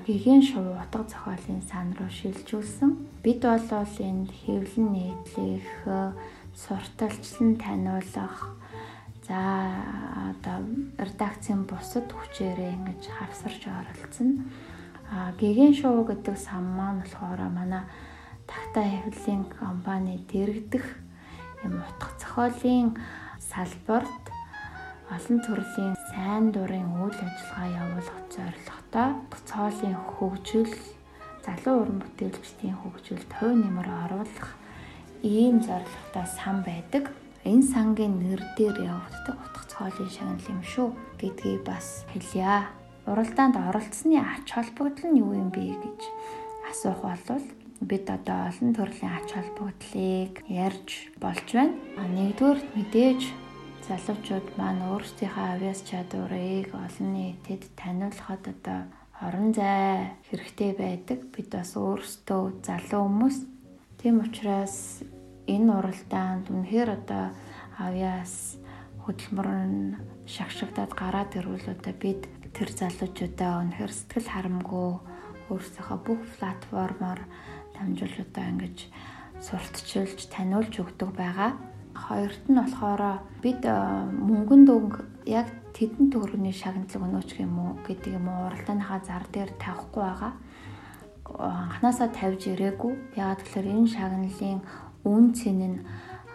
[0.06, 2.90] гигийн шувуу утга зохиолын сан руу шилжүүлсэн.
[3.22, 3.70] Бид бол
[4.10, 5.68] энд хэвлэн нийтлэх,
[6.54, 8.56] сурталчлан таниулах
[9.26, 9.42] за
[10.30, 10.62] одоо
[10.98, 14.46] редакцийн бусад хүчээрээ ингэж хавсарч оролцсон.
[15.10, 17.84] А гэгийн шоу гэдэг сан маань болохоор манай
[18.46, 20.86] Такта хэвлэлийн компани дэрэгдэх
[21.66, 22.94] юм утга зохиолын
[23.42, 24.24] салбарт
[25.10, 29.08] олон төрлийн сайн дурын үйл ажиллагаа явуулах зорилготой
[29.50, 30.72] цоолын хөгжил
[31.42, 34.48] залуу уран бүтээлчдийн хөгжилд хувь нэмэр оруулах
[35.22, 37.10] ийм зорилготой сан байдаг.
[37.46, 40.88] Энэ сангийн нэр дээр явагддаг утга цоолын шагнал юм шүү
[41.22, 42.66] гэдгийг бас хэлье
[43.06, 46.00] уралдаанд оролцсны ач холбогдол нь юу юм бэ гэж
[46.70, 47.46] асуух бол
[47.86, 50.90] бид одоо олон төрлийн ач холбогдлыг ярьж
[51.22, 51.78] болж байна.
[52.16, 53.20] Нэгдүгээр мэдээж
[53.86, 58.80] залуучууд маань өөрсдийнхөө авиас чадварыг олон нийтэд таниулахад одоо
[59.22, 61.20] орон зай хэрэгтэй байдаг.
[61.30, 63.38] Бид бас өөрсдөө залуу хүмүүс.
[64.02, 65.06] Тийм учраас
[65.46, 67.24] энэ уралдаанд үнэхээр одоо
[67.78, 68.58] авиас
[69.06, 69.94] хөдөлмөр нь
[70.26, 74.88] шагшигдаад гараад ирвэл одоо бид тэр залуучуудаа өнөхөр сэтгэл харамгүй
[75.50, 77.20] өөрсдийнхөө бүх платформоор
[77.78, 78.78] дамжуулуудаа ингэж
[79.44, 81.54] сурталчилж таниулж өгдөг байгаа.
[81.94, 83.76] Хоёрт нь болохоор бид э,
[84.10, 84.94] мөнгөн дүнг
[85.28, 90.32] яг тэдэн төгрөгийн шагналыг өнөөч юм уу гэдэг юм уу уралдааныхаа зар дээр тавихгүй байгаа.
[91.36, 92.92] Анханасаа тавьж ирээгүй.
[93.20, 94.60] Яагаад гэвэл энэ шагналын
[95.06, 95.78] үн цэн нь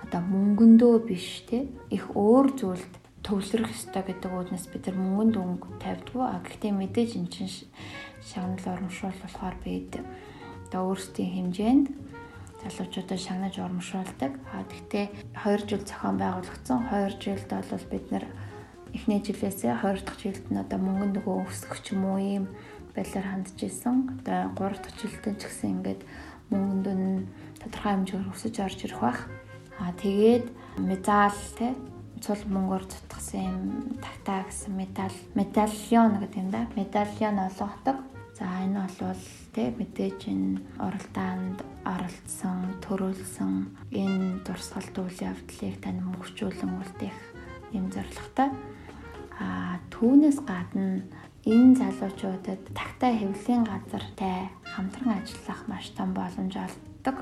[0.07, 5.67] одоо мөнгөндөө биш те их өөр зүйлд төвлөрөх ёстой гэдэг үүднээс бид нар мөнгөнд өнгө
[5.83, 6.25] тавьдгүй.
[6.25, 7.51] А гэхдээ мэдээж эн чинь
[8.25, 10.01] шагнал урамшуул болохоор бид
[10.71, 11.87] одоо өөрсдийн хэмжээнд
[12.65, 14.33] залуучуудаа шагнаж урамшуулдаг.
[14.53, 15.05] А гэхдээ
[15.37, 16.79] 2 жил зохион байгуулагдсан.
[16.89, 18.25] 2 жилд бол бид нар
[18.93, 22.45] эхний жилээсээ 2 дахь жилд нь одоо мөнгөнд нөгөө өсгөх ч юм уу ийм
[22.97, 24.21] байдлаар хандж исэн.
[24.21, 26.01] Одоо 3 дахь жилд ч гэсэн ингээд
[26.51, 27.25] мөнгөнд нь
[27.63, 29.19] тодорхой хэмжээгээр өсөж орж ирэх бах.
[29.79, 30.45] А тэгээд
[30.77, 31.73] медаль те
[32.21, 33.59] цул мөнгөөр цутгсан юм
[33.97, 36.69] тагтаа гэсэн медаль медальон гэдэг юм да.
[36.77, 37.97] Медальон олгодог.
[38.37, 38.45] За
[38.99, 43.53] бол тэ мэдээж энэ оролдоонд оролцсон, төрүүлсэн
[43.93, 47.19] энэ дурсгалт үйл явдлыг тань мөнгөчүүлэн үлдээх
[47.73, 48.49] юм зорилготой.
[49.41, 51.05] А түүнээс гадна
[51.45, 57.17] энэ залуучуудад тагтаа хэвлэлийн газартай хамтран ажиллах маш том боломж олддог.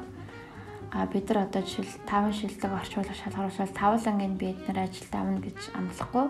[0.92, 5.40] А бид нар одоо жишээл 5 шилдэг орчуулах шалгаруулбал 5 ангийн бид нар ажилд авна
[5.40, 6.28] гэж амлахгүй.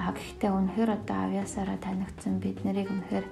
[0.00, 3.26] А гэхдээ үнэхээр одоо авьяасаараа танигдсан бид нарыг үнэхээр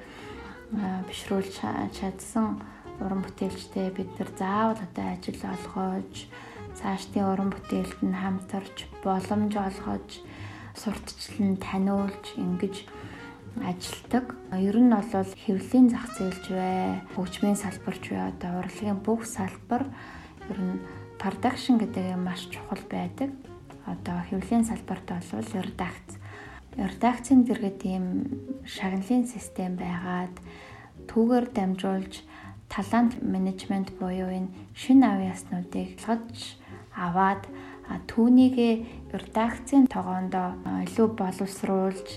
[1.08, 1.64] бишрүүлж
[1.96, 2.60] чадсан
[3.00, 6.28] уран бүтээлчтэй бид нар заавал одоо ажил олгож
[6.76, 10.20] цаашдын уран бүтээлд нь хамтарч боломж олгож
[10.76, 12.97] сурталчлан таниулж ингэж
[13.64, 14.34] ажилдаг.
[14.52, 19.88] Ер нь бол хэвлэлийн зах зээлч бай, хөгжмийн салбарч бай, одоо урлагийн бүх салбар
[20.50, 20.82] ер нь
[21.18, 23.30] продакшн гэдэг юм маш чухал байдаг.
[23.86, 26.18] Одоо хэвлэлийн салбарт бол редакц
[26.78, 28.06] редакцийн дэргэд ийм
[28.62, 30.34] шагналын систем байгаад
[31.10, 32.22] түүгээр дамжуулж
[32.70, 36.54] талант менежмент буюу энэ шин авьяаснуудыг илгаж
[36.94, 37.42] аваад
[38.06, 40.54] түүнийг редакцийн тогоондоо
[40.86, 42.08] илүү боловсруулж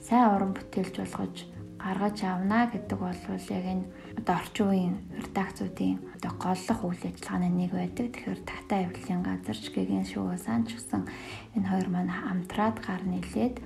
[0.00, 1.36] сайн уран бүтээлч болгож
[1.80, 3.84] гаргаж авна гэдэг бол яг энэ
[4.20, 8.06] одоо орчин үеийн редакцуудын одоо голлох үйл ажиллагааны нэг байдаг.
[8.12, 11.02] Тэгэхээр Тата авилын газарч гэгийн шүүгөөсөн ч гэсэн
[11.56, 13.56] энэ хоёр маань хамтраад гар нийлээд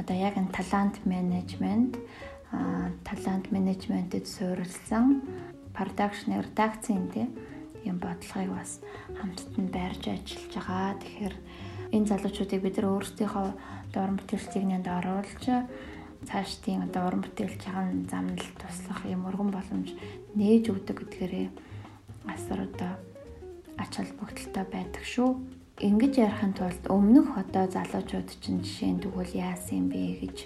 [0.00, 2.00] одоо яг энэ талант менежмент
[3.04, 5.20] талант менежментэд суурилсан
[5.76, 7.36] продакшн редакцийн тийм
[7.84, 8.80] юм бодлогыг бас
[9.20, 10.96] хамтд нь байрж ажиллаж байгаа.
[11.00, 11.36] Тэгэхээр
[11.92, 13.48] энэ залуучуудыг бид нар өөрсдийнхөө
[13.96, 15.44] уран бүтээлчдийг нэнд оруулж
[16.28, 19.94] цаашдын одоо уран бүтээлч хаан замнал туслах юм өргөн боломж
[20.34, 21.48] нээж өгдөг гэдгээрээ
[22.28, 22.92] асар одоо
[23.78, 25.30] ач холбогдолтой байдаг шүү
[25.78, 30.38] ингэж ярихын тулд өмнөх одоо залуучууд чинь жишээ нь тэгвэл яасан бэ гэж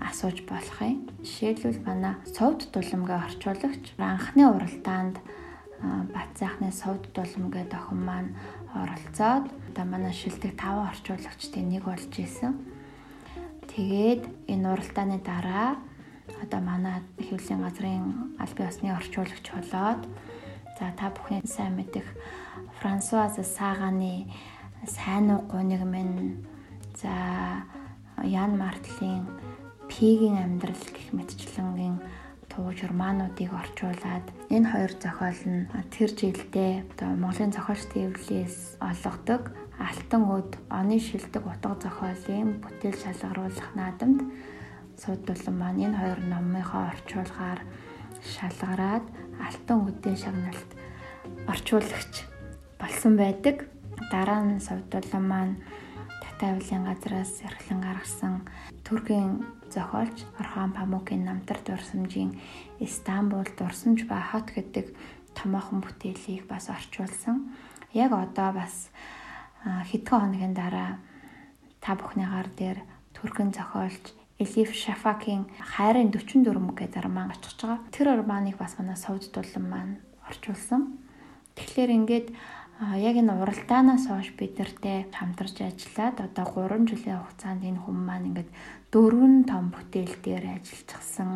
[0.00, 1.04] асууж болох юм.
[1.20, 5.20] Жишээлбэл манай совд дулымгээ орчуулагч анхны уралдаанд
[5.82, 8.30] Бат сайхны совд дулымгээ охин маань
[8.70, 12.54] оролцоод одоо манай шилдэг 5 орчуулагчдын нэг болж исэн.
[13.72, 15.80] Тэгээд энэ уралдааны дараа
[16.44, 18.04] одоо манай хэвлэлийн газрын
[18.36, 20.04] аль бие усны орчуулагч болоод
[20.76, 22.04] за та бүхэн сайн мэдэх
[22.84, 24.28] Франсуаз Саганы
[24.84, 26.44] сайн уу гуниг минь
[27.00, 27.64] за
[28.20, 29.24] Ян Мартлийн
[29.88, 31.96] Пигийн амьдрал гэх мэтчлэнгийн
[32.52, 39.42] туу журмануудыг орчуулад энэ хоёр зохиол нь тэр жилдээ одоо Монголын зохиолчдын эвлэлээс олгодог
[39.82, 44.20] Алтан өд оны шилдэг утга зохиолын бүтээл шалгаруулах наадамд
[45.02, 47.60] суудлан маань энэ хоёр номынхоо орчуулгаар
[48.34, 49.04] шалгараад
[49.46, 50.70] Алтан өдийн шагналт
[51.52, 52.14] орчуулагч
[52.80, 53.56] болсон байдаг
[54.12, 55.54] дараа нь сувдулан маань
[56.22, 58.34] Татай авилын газраас эрхлэн гаргасан
[58.84, 59.42] Туркийн
[59.74, 62.38] зохиолч Орхон Памукийн намтар дурсамжийн
[62.78, 64.86] Истанбул дурсамж ба хот гэдэг
[65.34, 67.50] томоохон бүтээлийг бас орчуулсан.
[67.94, 68.90] Яг одоо бас
[69.62, 70.98] хэдхэн хоногийн дараа
[71.80, 72.78] та бүхний гар дээр
[73.14, 77.78] Туркийн зохиолч Элиф Шафакийн хайрын 44 гэдэг роман очих байгаа.
[77.94, 79.94] Тэр романыг бас манай совд дулан маань
[80.26, 80.98] орчуулсан.
[81.54, 82.28] Тэгэхээр ингээд
[82.82, 88.28] яг энэ уралдаанаас хойш бид нартэй хамтарч ажиллаад одоо 3 жилийн хугацаанд энэ хүмүүс маань
[88.34, 88.50] ингээд
[88.90, 91.30] дөрвөн том бүтээл дээр ажиллажсэн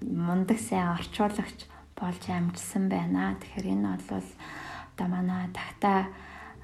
[0.00, 1.68] мундаг сайн орчуулагч
[1.98, 3.36] болж амжсан байна.
[3.36, 4.28] Тэгэхээр энэ бол
[4.96, 6.08] одоо манай тагта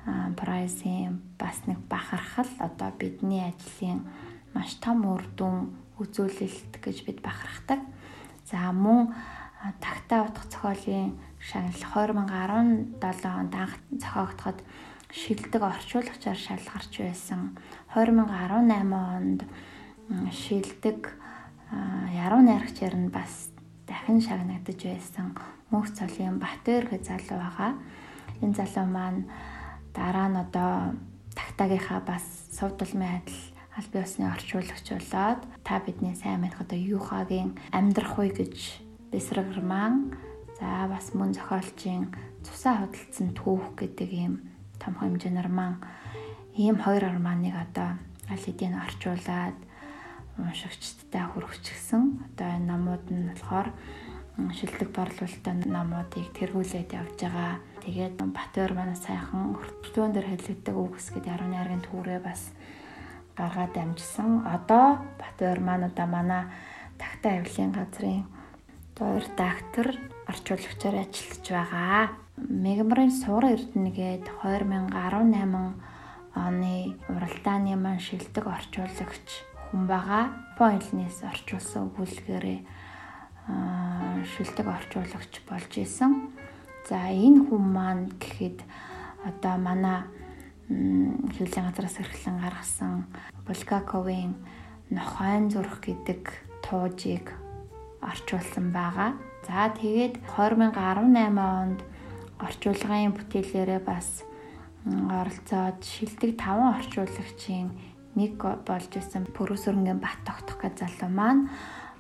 [0.06, 4.06] прайсын бас нэг бахархал одоо бидний ажлын
[4.54, 7.80] маш том үр дүн үзүүлэлт гэж бид бахархдаг.
[8.46, 9.10] За мөн
[9.80, 14.62] тагта утга зохиолын шагнал 2017 онд анх зохиогдоход
[15.10, 17.58] шилдэг орчуулагчаар шалгарч байсан.
[17.94, 19.42] 2018 онд
[20.30, 21.10] шилдэг
[22.14, 23.50] яруу найрагчаар нь бас
[23.86, 25.34] дахин шагнагдаж байсан.
[25.70, 27.72] Мөнх цолын Батөр гэх залуу байгаа.
[28.42, 29.26] Энэ залуу маань
[29.96, 30.72] дараа нь одоо
[31.32, 33.40] тагтаагийнхаа бас сувдалмын адил
[33.76, 38.56] аль бие усны орчуулагч болоод та бидний сайн мэдэх одоо юухагийн амьдрах үе гэж
[39.10, 40.12] бэсрэг роман
[40.60, 42.12] за бас мөн зохиолчийн
[42.44, 44.34] цусаа хөдөлсөн түүх гэдэг ийм
[44.80, 45.80] том хэмжээний роман
[46.56, 47.96] ийм хоёр романыг одоо
[48.28, 49.56] аль хэдийн орчуулад
[50.36, 52.02] уншигчдтай хүргэчихсэн.
[52.32, 53.72] Одоо энэ номууд нь болохоор
[54.36, 57.56] шилдэг борлуулалтын номуудыг тэргүүлээд явж байгаа.
[57.80, 62.52] Тэгээд Батөр манай сайхан өртөлтөөн дээр хэлэгдэг үгс гэдэг 10 найргийн түүрээ бас
[63.32, 64.44] гаргаад амжсан.
[64.44, 66.42] Одоо Батөр маань одоо манай
[67.00, 68.28] тагтаа авилын газрын
[68.92, 69.88] одоо редактор
[70.28, 72.12] орчуулагчаар ажиллаж байгаа.
[72.36, 76.74] Мегмарын суурын эрдэнэгээд 2018 оны
[77.08, 79.28] уралдааны маань шилдэг орчуулагч
[79.72, 80.28] хүн байгаа.
[80.60, 82.60] Поинтлнес орчуулсан өгүүлгээрээ
[84.34, 86.34] шилдэг орчуулагч болж исэн.
[86.88, 88.58] За энэ хүн маань гэхэд
[89.22, 90.02] одоо манай
[90.68, 93.06] хөвлийн газраас эрхлэн гаргасан
[93.46, 94.34] Булгаковын
[94.90, 96.22] нохойн зүрх гэдэг
[96.62, 97.30] туужийг
[98.02, 99.14] орчуулсан байгаа.
[99.46, 101.80] За тэгээд 2018 онд
[102.42, 104.26] орчуулгын бүтээлээрээ бас
[104.86, 107.68] оролцоод шилдэг 5 орчуулагчийн
[108.14, 111.50] нэг болж исэн Пүрүсөрнгийн бат тогтох гэж залуу маань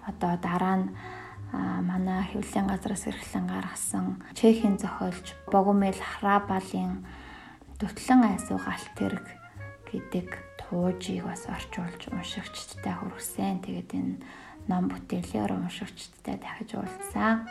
[0.06, 0.86] одоо дараа нь
[1.52, 7.06] манай хөвлийн газраас эрхлэн гаргасан Чехийн зохиолч Богомел Храбалын
[7.78, 9.26] Дутлан айсуу галт тэрэг
[9.92, 13.62] гэдэг туужийг бас орчуулж уншигчдтай хүргэсэн.
[13.62, 14.14] Тэгээд энэ
[14.66, 17.46] ном бүтээлээр уншигчдтай дахиж уулзсан.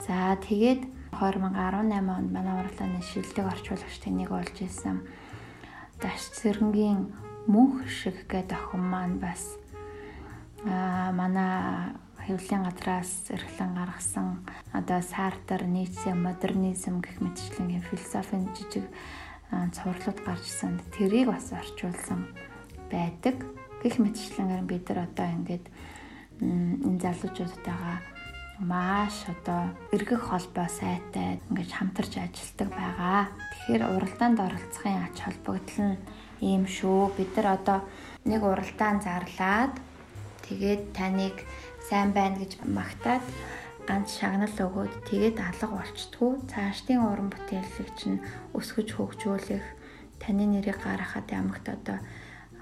[0.00, 5.04] За тэгээд 2018 онд манай урлагийн шилдэг орчуулагчдын нэг болж исэн.
[6.00, 7.12] Даш цэрэнгийн
[7.50, 9.58] мөнх шиг гэдэг охин маань бас
[10.64, 11.92] аа манай
[12.30, 18.86] хэвлэлийн газраас эрхлэн гаргасан одоо Сартер, Ницше, модернизм гэх мэтчлэнгийн философийн жижиг
[19.50, 20.78] цувралууд гарчсан.
[20.94, 22.30] Тэрийг бас орчуулсан
[22.86, 23.34] байдаг.
[23.82, 25.66] Гэх мэтчлэнгээр бид нар одоо ингээд
[26.38, 27.98] энэ залуучуудтайгаа
[28.62, 33.20] маш одоо эргэх холбоо сайтай ингэж хамтарч ажилладаг байгаа.
[33.66, 35.98] Тэгэхээр уралдаанд оролцохын ач холбогдол нь
[36.38, 37.10] ийм шүү.
[37.18, 37.78] Бид нар одоо
[38.22, 39.74] нэг уралдаан зарлаад
[40.46, 41.34] тэгээд таныг
[41.90, 43.26] сайн байна гэж магтаад
[43.82, 46.46] ганц шагнал өгөөд тэгээд алга болчтгүй.
[46.46, 48.22] Цаашдын уран бүтээлийг чинь
[48.54, 49.66] өсгөж хөгжүүлэх
[50.22, 51.98] таны нэрийг гаргахад ямагт одоо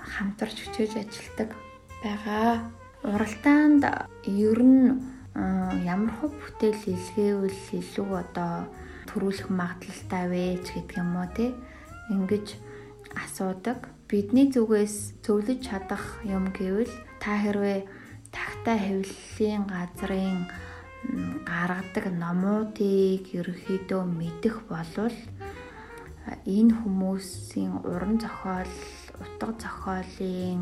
[0.00, 1.52] хамтарч хүчээж ажилладаг
[2.00, 2.72] байгаа.
[3.04, 3.84] Уралдаанд
[4.24, 4.96] ер нь
[5.84, 8.64] ямар хөө бүтээл илгээвэл илүү одоо
[9.12, 11.52] төрүүлэх магадлалтай вэ гэдэг юм уу те?
[12.08, 12.56] Ингэж
[13.12, 13.92] асуудаг.
[14.08, 16.88] Бидний зүгээс зөвлөж чадах юм гэвэл
[17.20, 17.97] та хэрвээ
[18.34, 20.38] тагтаа хэвлэлийн газрын
[21.48, 25.16] гаргадаг номуудыг ерөөхдөө мэдэх болвол
[26.44, 28.74] энэ хүмүүсийн уран зохиол,
[29.22, 30.60] утга зохиолын,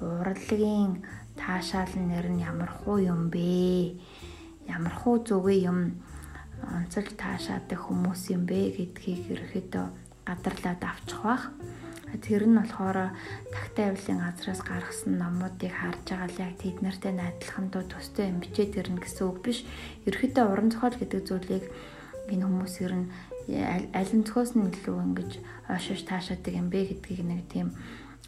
[0.00, 1.02] урлагийн
[1.34, 3.98] таашаал нэр нь ямар хуу юм бэ?
[4.70, 5.98] Ямар хуу зүгэй юм
[6.62, 9.86] онцолж таашаадаг хүмүүс юм бэ гэдгийг ерөөхдөө
[10.26, 11.44] гадарлаад авчих бах.
[12.18, 13.14] Тэр нь болохоор
[13.54, 18.42] тагтаа авлын газраас гаргасан номуудыг харж байгаа л яг тэд нартай найдлахын тулд төстэй юм
[18.42, 19.62] бичээд ирнэ гэсэн үг биш.
[20.10, 21.64] Ерөөхдөө уран зохиол гэдэг зүйлийг
[22.30, 23.06] энэ хүмүүс ер нь
[23.94, 25.30] аль нь зохиос нь илүү ингэж
[25.70, 27.68] ойшоош таашаадаг юм бэ гэдгийг нэг тийм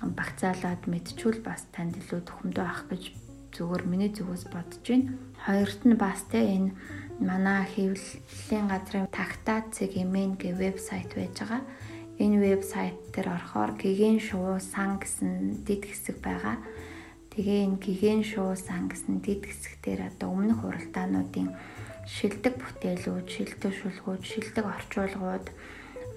[0.02, 3.02] багцаалаад мэдчихвэл бас танд илүү төхөмдөө авах гэж
[3.54, 5.14] зүгээр миний зүгээс бодож байна.
[5.46, 6.74] Хоёрт нь бас те энэ
[7.20, 11.62] манай хэвлэлийн газрын тагтаа цэгмэн гэ вебсайт байж байгаа.
[12.22, 16.62] Энэ вебсайт дээр орохоор гигэн шуу сан гэсэн дид хэсэг байгаа.
[17.34, 21.50] Тэгээ энэ гигэн шуу сан гэсэн дид хэсэг дээр одоо өмнөх уралдаануудын
[22.06, 25.46] шилдэг бүтээлүүд, шилдэг шүлгүүд, шилдэг орчуулгууд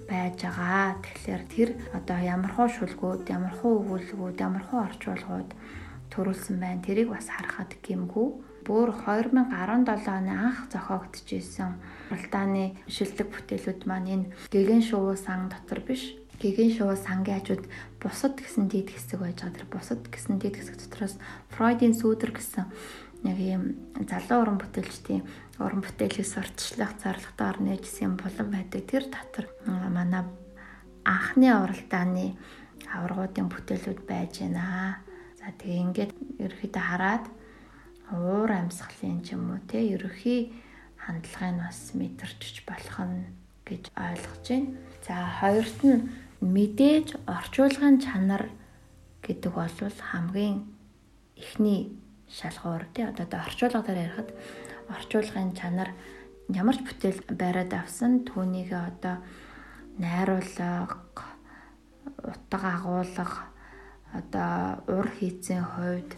[0.06, 0.94] байж байгаа.
[1.02, 5.50] Тэгэхээр тэр одоо ямархуу шүлгүүд, ямархуу өгүүлбэрүүд, ямархуу орчуулгууд
[6.14, 6.86] төрүүлсэн байна.
[6.86, 8.28] Тэрийг бас харахад гимгүү.
[8.62, 11.74] Бүр 2017 оны анх зохиогдчихсэн
[12.10, 16.14] уралдааны шилдэг бүтээлүүд маань энэ гэгэн шувуу сан дотор биш.
[16.38, 17.64] Гэгэн шувуу сангийн хажууд
[17.98, 19.56] бусад гэсэн дид хэсэг байж байгаа.
[19.56, 21.16] Тэр бусад гэсэн дид хэсэг дотроос
[21.56, 22.66] Фройдын сүүдэр гэсэн
[23.24, 23.62] яг ийм
[24.04, 25.24] залуу уран бүтээлчдийн
[25.58, 28.82] уран бүтээлийг сурталчлах зорилготой орно гэжсэн булан байдаг.
[28.84, 30.28] Тэр дотор манай
[31.02, 32.36] анхны уралдааны
[32.92, 35.00] аваргуудын бүтээлүүд байж байна.
[35.40, 37.24] За тэгээ ингээд ерөөхдөө хараад
[38.12, 40.65] уур амьсгалын ч юм уу те ерөөхий
[41.06, 43.30] хандлагыг бас мэдэрчж болох нь
[43.62, 44.74] гэж ойлгож байна.
[45.06, 46.10] За хоёрт нь
[46.42, 48.50] мэдээж орчуулгын чанар
[49.22, 49.70] гэдэг бол
[50.10, 50.66] хамгийн
[51.38, 51.94] эхний
[52.28, 54.30] шалгуур тий одоо орчуулгаар ярихад
[54.90, 55.90] орчуулгын чанар
[56.50, 59.22] ямар ч бүтээл байраад авсан түүнийг одоо
[59.98, 60.86] найруулга
[62.22, 63.26] утга агуулга
[64.12, 66.10] одоо ур хийцэн хувьд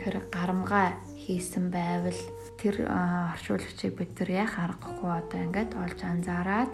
[0.00, 2.20] тэр гарамга хийсэн байвал
[2.60, 6.72] тэр орчуулагчийг бид нар яах аргагүй одоо ингээд олж анзаараад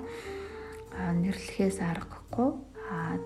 [1.22, 2.50] нэрлэхээс аргагүй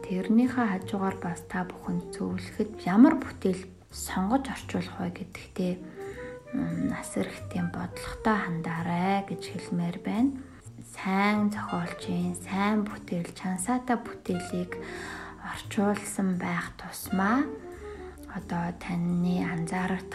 [0.05, 5.73] тэрнийхээ хажуугаар бас та бүхэн зөвлөхөд ямар бүтээл сонгож орчуулах вэ гэдэгтээ
[6.93, 10.37] нас эрэхтийн бодлоготой хандаарай гэж хэлмээр байна.
[10.91, 14.77] Сайн зохиолчийн сайн бүтээл, чансаатай бүтээлийг
[15.41, 17.47] орчуулсан байх тусмаа
[18.35, 20.11] одоо таны анзаарах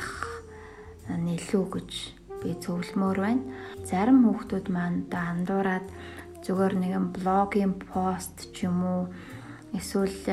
[1.08, 1.92] нэлүү гэж
[2.46, 3.44] би зөвлөмөр байна.
[3.82, 5.88] Зарим хүүхдүүд маань одоо андуураад
[6.46, 9.02] зүгээр нэгэн блогийн пост ч юм уу
[9.74, 10.30] эсвэл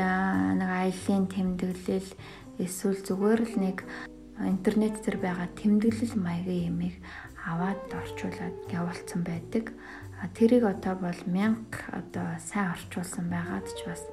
[0.60, 2.10] нэг аяллийн тэмдэглэл
[2.60, 3.78] эсвэл зүгээр л нэг
[4.44, 6.96] интернет дээр байгаа тэмдэглэл маягийн ямиг
[7.48, 9.72] аваад орчуулад явуулсан байдаг.
[10.36, 14.04] Тэрийг одоо бол мянга одоо сайн орчуулсан байгаад ч бас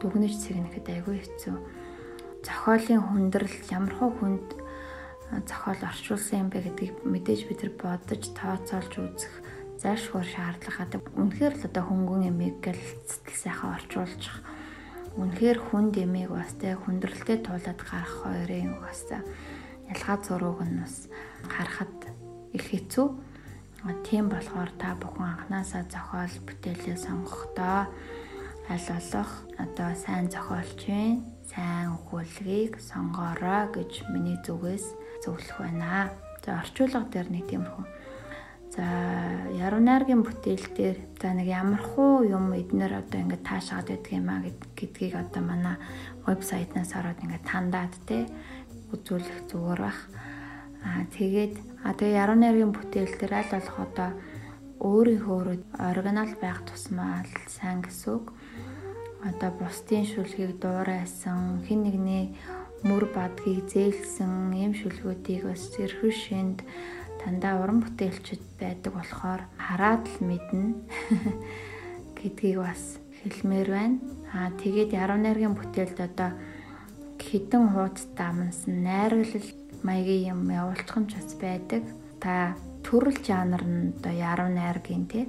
[0.00, 1.56] дүгнэж цэгнэхэд айгүй хэцүү.
[2.46, 4.48] Зохиолын хүндрэл ямар хөө хүнд
[5.28, 9.34] зохиол орчуулсан юм бэ гэдгийг мэдээж бид нар бодож тооцоолж үзэх
[9.78, 11.00] зайлшгүй шаардлагатай.
[11.14, 14.22] Үнэхээр л одоо хөнгөн эмийг гэл сэтгэл сайхан орчуулж
[15.18, 19.06] үнэхээр хүнд эмийг бас тэ хүндрэлтэй туулаад гарах хоёрын бас
[19.86, 21.06] ялгаа зурууг нь бас
[21.46, 21.94] харахад
[22.56, 23.06] их хэцүү.
[24.02, 27.86] Тийм болохоор та бүхэн анханасаа зохиол бүтээлээ сонгохдоо
[28.68, 31.22] аль болох одоо сайн зохиолч вэ?
[31.46, 34.86] Сайн өгүүлгийг сонгоорой гэж миний зүгээс
[35.24, 36.10] зөвлөх байна.
[36.44, 37.84] За орчуулга дээр нэг тиймэрхүү.
[38.74, 38.84] За
[39.58, 44.44] яруу найргийн бүтээл дээр за нэг ямархуу юм эднэр одоо ингээд таашаад байдаг юм а
[44.78, 45.76] гэдгийг одоо манай
[46.26, 48.28] вебсайтнаас ороод ингээд тандаад те
[48.94, 50.00] үзүүлэх зүгээр бах.
[50.84, 54.10] Аа тэгээд а тэгээ яруу найргийн бүтээл дээр аль болох одоо
[54.78, 55.38] өөрийнхөө
[55.90, 58.30] оригинал байх тусмаа сайн гэсэн үг
[59.26, 62.24] одоо бусдын шүлгийг дуурайсан хэн нэгний
[62.86, 66.62] мөр бадгийг зээлсэн ийм шүлгүүдийг бас зэрхүү шинд
[67.18, 70.78] дандаа уран бүтээлчд байдаг болохоор хараад л мэднэ
[72.18, 73.98] гэдгийг бас хэлмээр байна.
[74.30, 76.30] Аа тэгээд яруу найргийн бүтээлд одоо
[77.18, 79.48] хідэн хуудас дамнсан найруулал
[79.82, 81.82] маягийн юм явуулчих юм ч бас байдаг.
[82.22, 82.54] Та
[82.86, 85.26] төрөл жанр нь одоо яруу найргийн тий.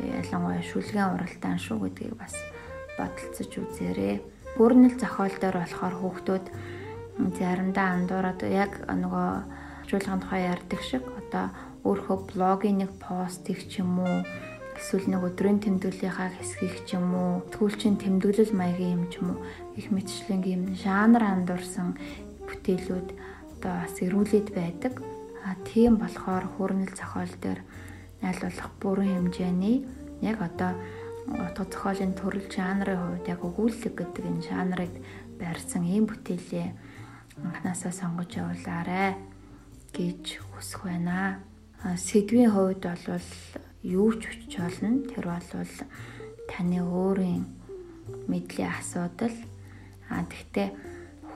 [0.00, 2.34] Тэгээ ялангуяа шүлгэн уралдаан шүү гэдгийг бас
[2.96, 4.24] бодолцож үзээрэй.
[4.56, 6.46] Бүрнэл зохиол дээр болохоор хүүхдүүд
[7.18, 9.28] заримдаа андуураад яг нөгөө
[9.88, 11.50] хөгжүүлгын тухай ярьдаг шиг одоо
[11.82, 14.22] өөрийнхөө блогийн нэг постыг ч юм уу
[14.78, 19.38] эсвэл нэг өдрийн тэмдэглэлийнхаа хэсгийг ч юм уу тгүүлчин тэмдэглэл маягийн юм ч юм уу
[19.74, 21.98] их мэтчлэн юм жанр андуурсан
[22.46, 23.08] бүтээлүүд
[23.58, 24.94] одоо бас эрүүлээд байдаг.
[25.42, 27.60] А тийм болохоор хөрнөл зохиол дээр
[28.22, 29.76] аль болох бүрэн хэмжээний
[30.22, 30.76] яг одоо
[31.26, 34.94] утга зохиолын төрөл жанрын хувьд яг өгүүлэг гэдэг энэ жанрыг
[35.40, 36.68] барьсан ийм бүтээлээ
[37.44, 39.14] анханасаа сонгож явуулаарэ
[39.94, 41.38] гэж хүсэх байна.
[41.82, 43.28] Сэдвийн хувьд бол
[43.82, 44.90] юу ч хүч болно.
[45.06, 45.72] Тэр бол
[46.50, 47.44] таны өөрийн
[48.26, 49.36] мэдлийн асуудал.
[50.08, 50.68] А тэгтээ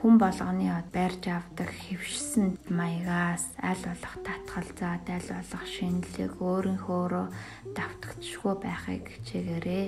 [0.03, 7.25] хүн болгоны байрж авдаг хөвшсөн маягаас аль болох татгалзаад аль болох шинэлэг өөрийнхөөрөө
[7.71, 9.85] давтагдчихгүй байхыг хичээгээрэй.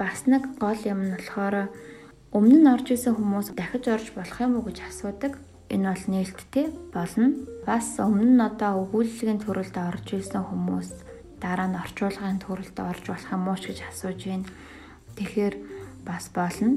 [0.00, 1.68] Бас нэг гол юм нь болохоор
[2.32, 5.36] өмнө нь орж исэн хүмүүс дахиж орж болох юм уу гэж асуудаг.
[5.70, 7.46] Энэ бол нээлттэй болно.
[7.66, 10.90] Бас өмнө нь одоо өгүүллийн төрөлд орж исэн хүмүүс
[11.38, 14.50] дараа нь орчуулгын төрөлд орж болох юм уу гэж асууж байна.
[15.14, 15.54] Тэгэхээр
[16.02, 16.74] бас болно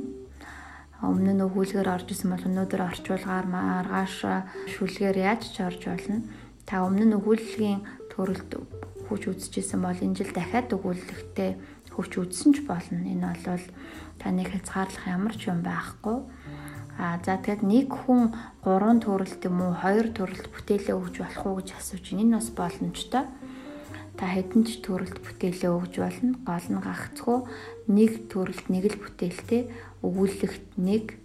[1.04, 4.16] өмнө нь өгүүлгээр орж исэн бол өнөөдөр орчуулгаар маргааш
[4.72, 6.24] шүлгээр яаж ч орж болно.
[6.64, 8.52] Та өмнө нь өгүүллийн төрөлд
[9.12, 11.60] хүч үзэжсэн бол энэ жил дахиад өгүүлэлттэй
[11.92, 13.04] хүч үзсэн ч болно.
[13.04, 13.66] Энэ бол
[14.16, 16.24] таны хязгаарлах ямар ч юм байхгүй.
[16.98, 21.56] А за тэгэд нэг хүн 3 төрөлт юм уу 2 төрөлт бүтээлээ өгж болох уу
[21.60, 22.22] гэж асууж байна.
[22.22, 23.26] Энэ бас боломжтой.
[24.14, 26.38] Та хэдэн ч төрөлт бүтээлээ өгж болно.
[26.46, 27.38] Гол нь гагцхүү
[27.90, 29.62] нэг төрөлт нэг л бүтээлтэй
[30.06, 31.18] өгүүлэгт нэг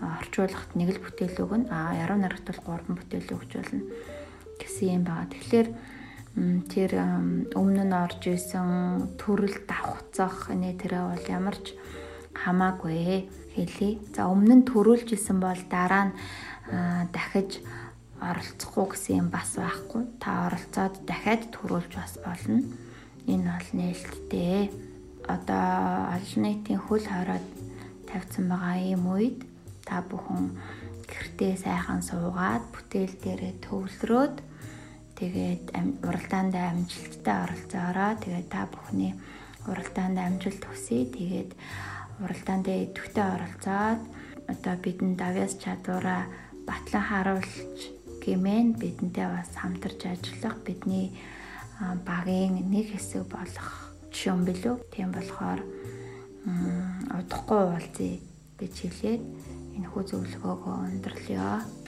[0.00, 1.72] орчуулгад нэг л бүтээл өгнө.
[1.72, 3.80] А яруу найрагт бол 3 бүтээл өгч болно
[4.60, 5.32] гэсэн юм байна.
[5.32, 5.68] Тэгэхээр
[6.68, 6.92] тэр
[7.56, 11.72] өмнө нь орж исэн төрөл давхцах нэ тэрэ бол ямар ч
[12.44, 13.94] хамаагүй хэлий.
[14.14, 16.14] За өмнө нь төрүүлж исэн бол дараа нь
[17.14, 17.64] дахиж
[18.20, 20.04] оролцохгүй гэсэн юм бас байхгүй.
[20.20, 22.60] Та оролцоод дахиад төрүүлж бас болно.
[23.26, 24.70] Энэ бол нээлттэй.
[25.26, 25.66] Одоо
[26.16, 27.46] олон нийтийн хөл хороод
[28.06, 29.42] тавьсан байгаа ийм үед
[29.84, 30.54] та бүхэн
[31.10, 34.36] гэртээ сайхан суугаад бүтээл дээрээ төвлөрөөд
[35.18, 35.64] тэгээд
[36.06, 39.12] уралдаанд амжилттай оролцоороо тэгээд та бүхний
[39.70, 41.50] уралдаанд амжилт хүсье тэгээд
[42.22, 44.00] уралдаанд идэвхтэй оролцоод
[44.52, 46.22] одоо бидэнд давяас чадвараа
[46.68, 47.78] батлан харуулж
[48.24, 51.12] гэмээн бидэнтэй бас хамтарч ажиллах бидний
[52.08, 53.92] багийн нэг хэсэг болох
[54.24, 54.76] юм билүү.
[54.90, 55.60] Тийм болохоор
[57.20, 58.16] удахгүй уулзъя
[58.58, 59.22] гэж хэлээд
[59.76, 61.85] энэ хүү зөвлөгөөгөө өндөрлөё.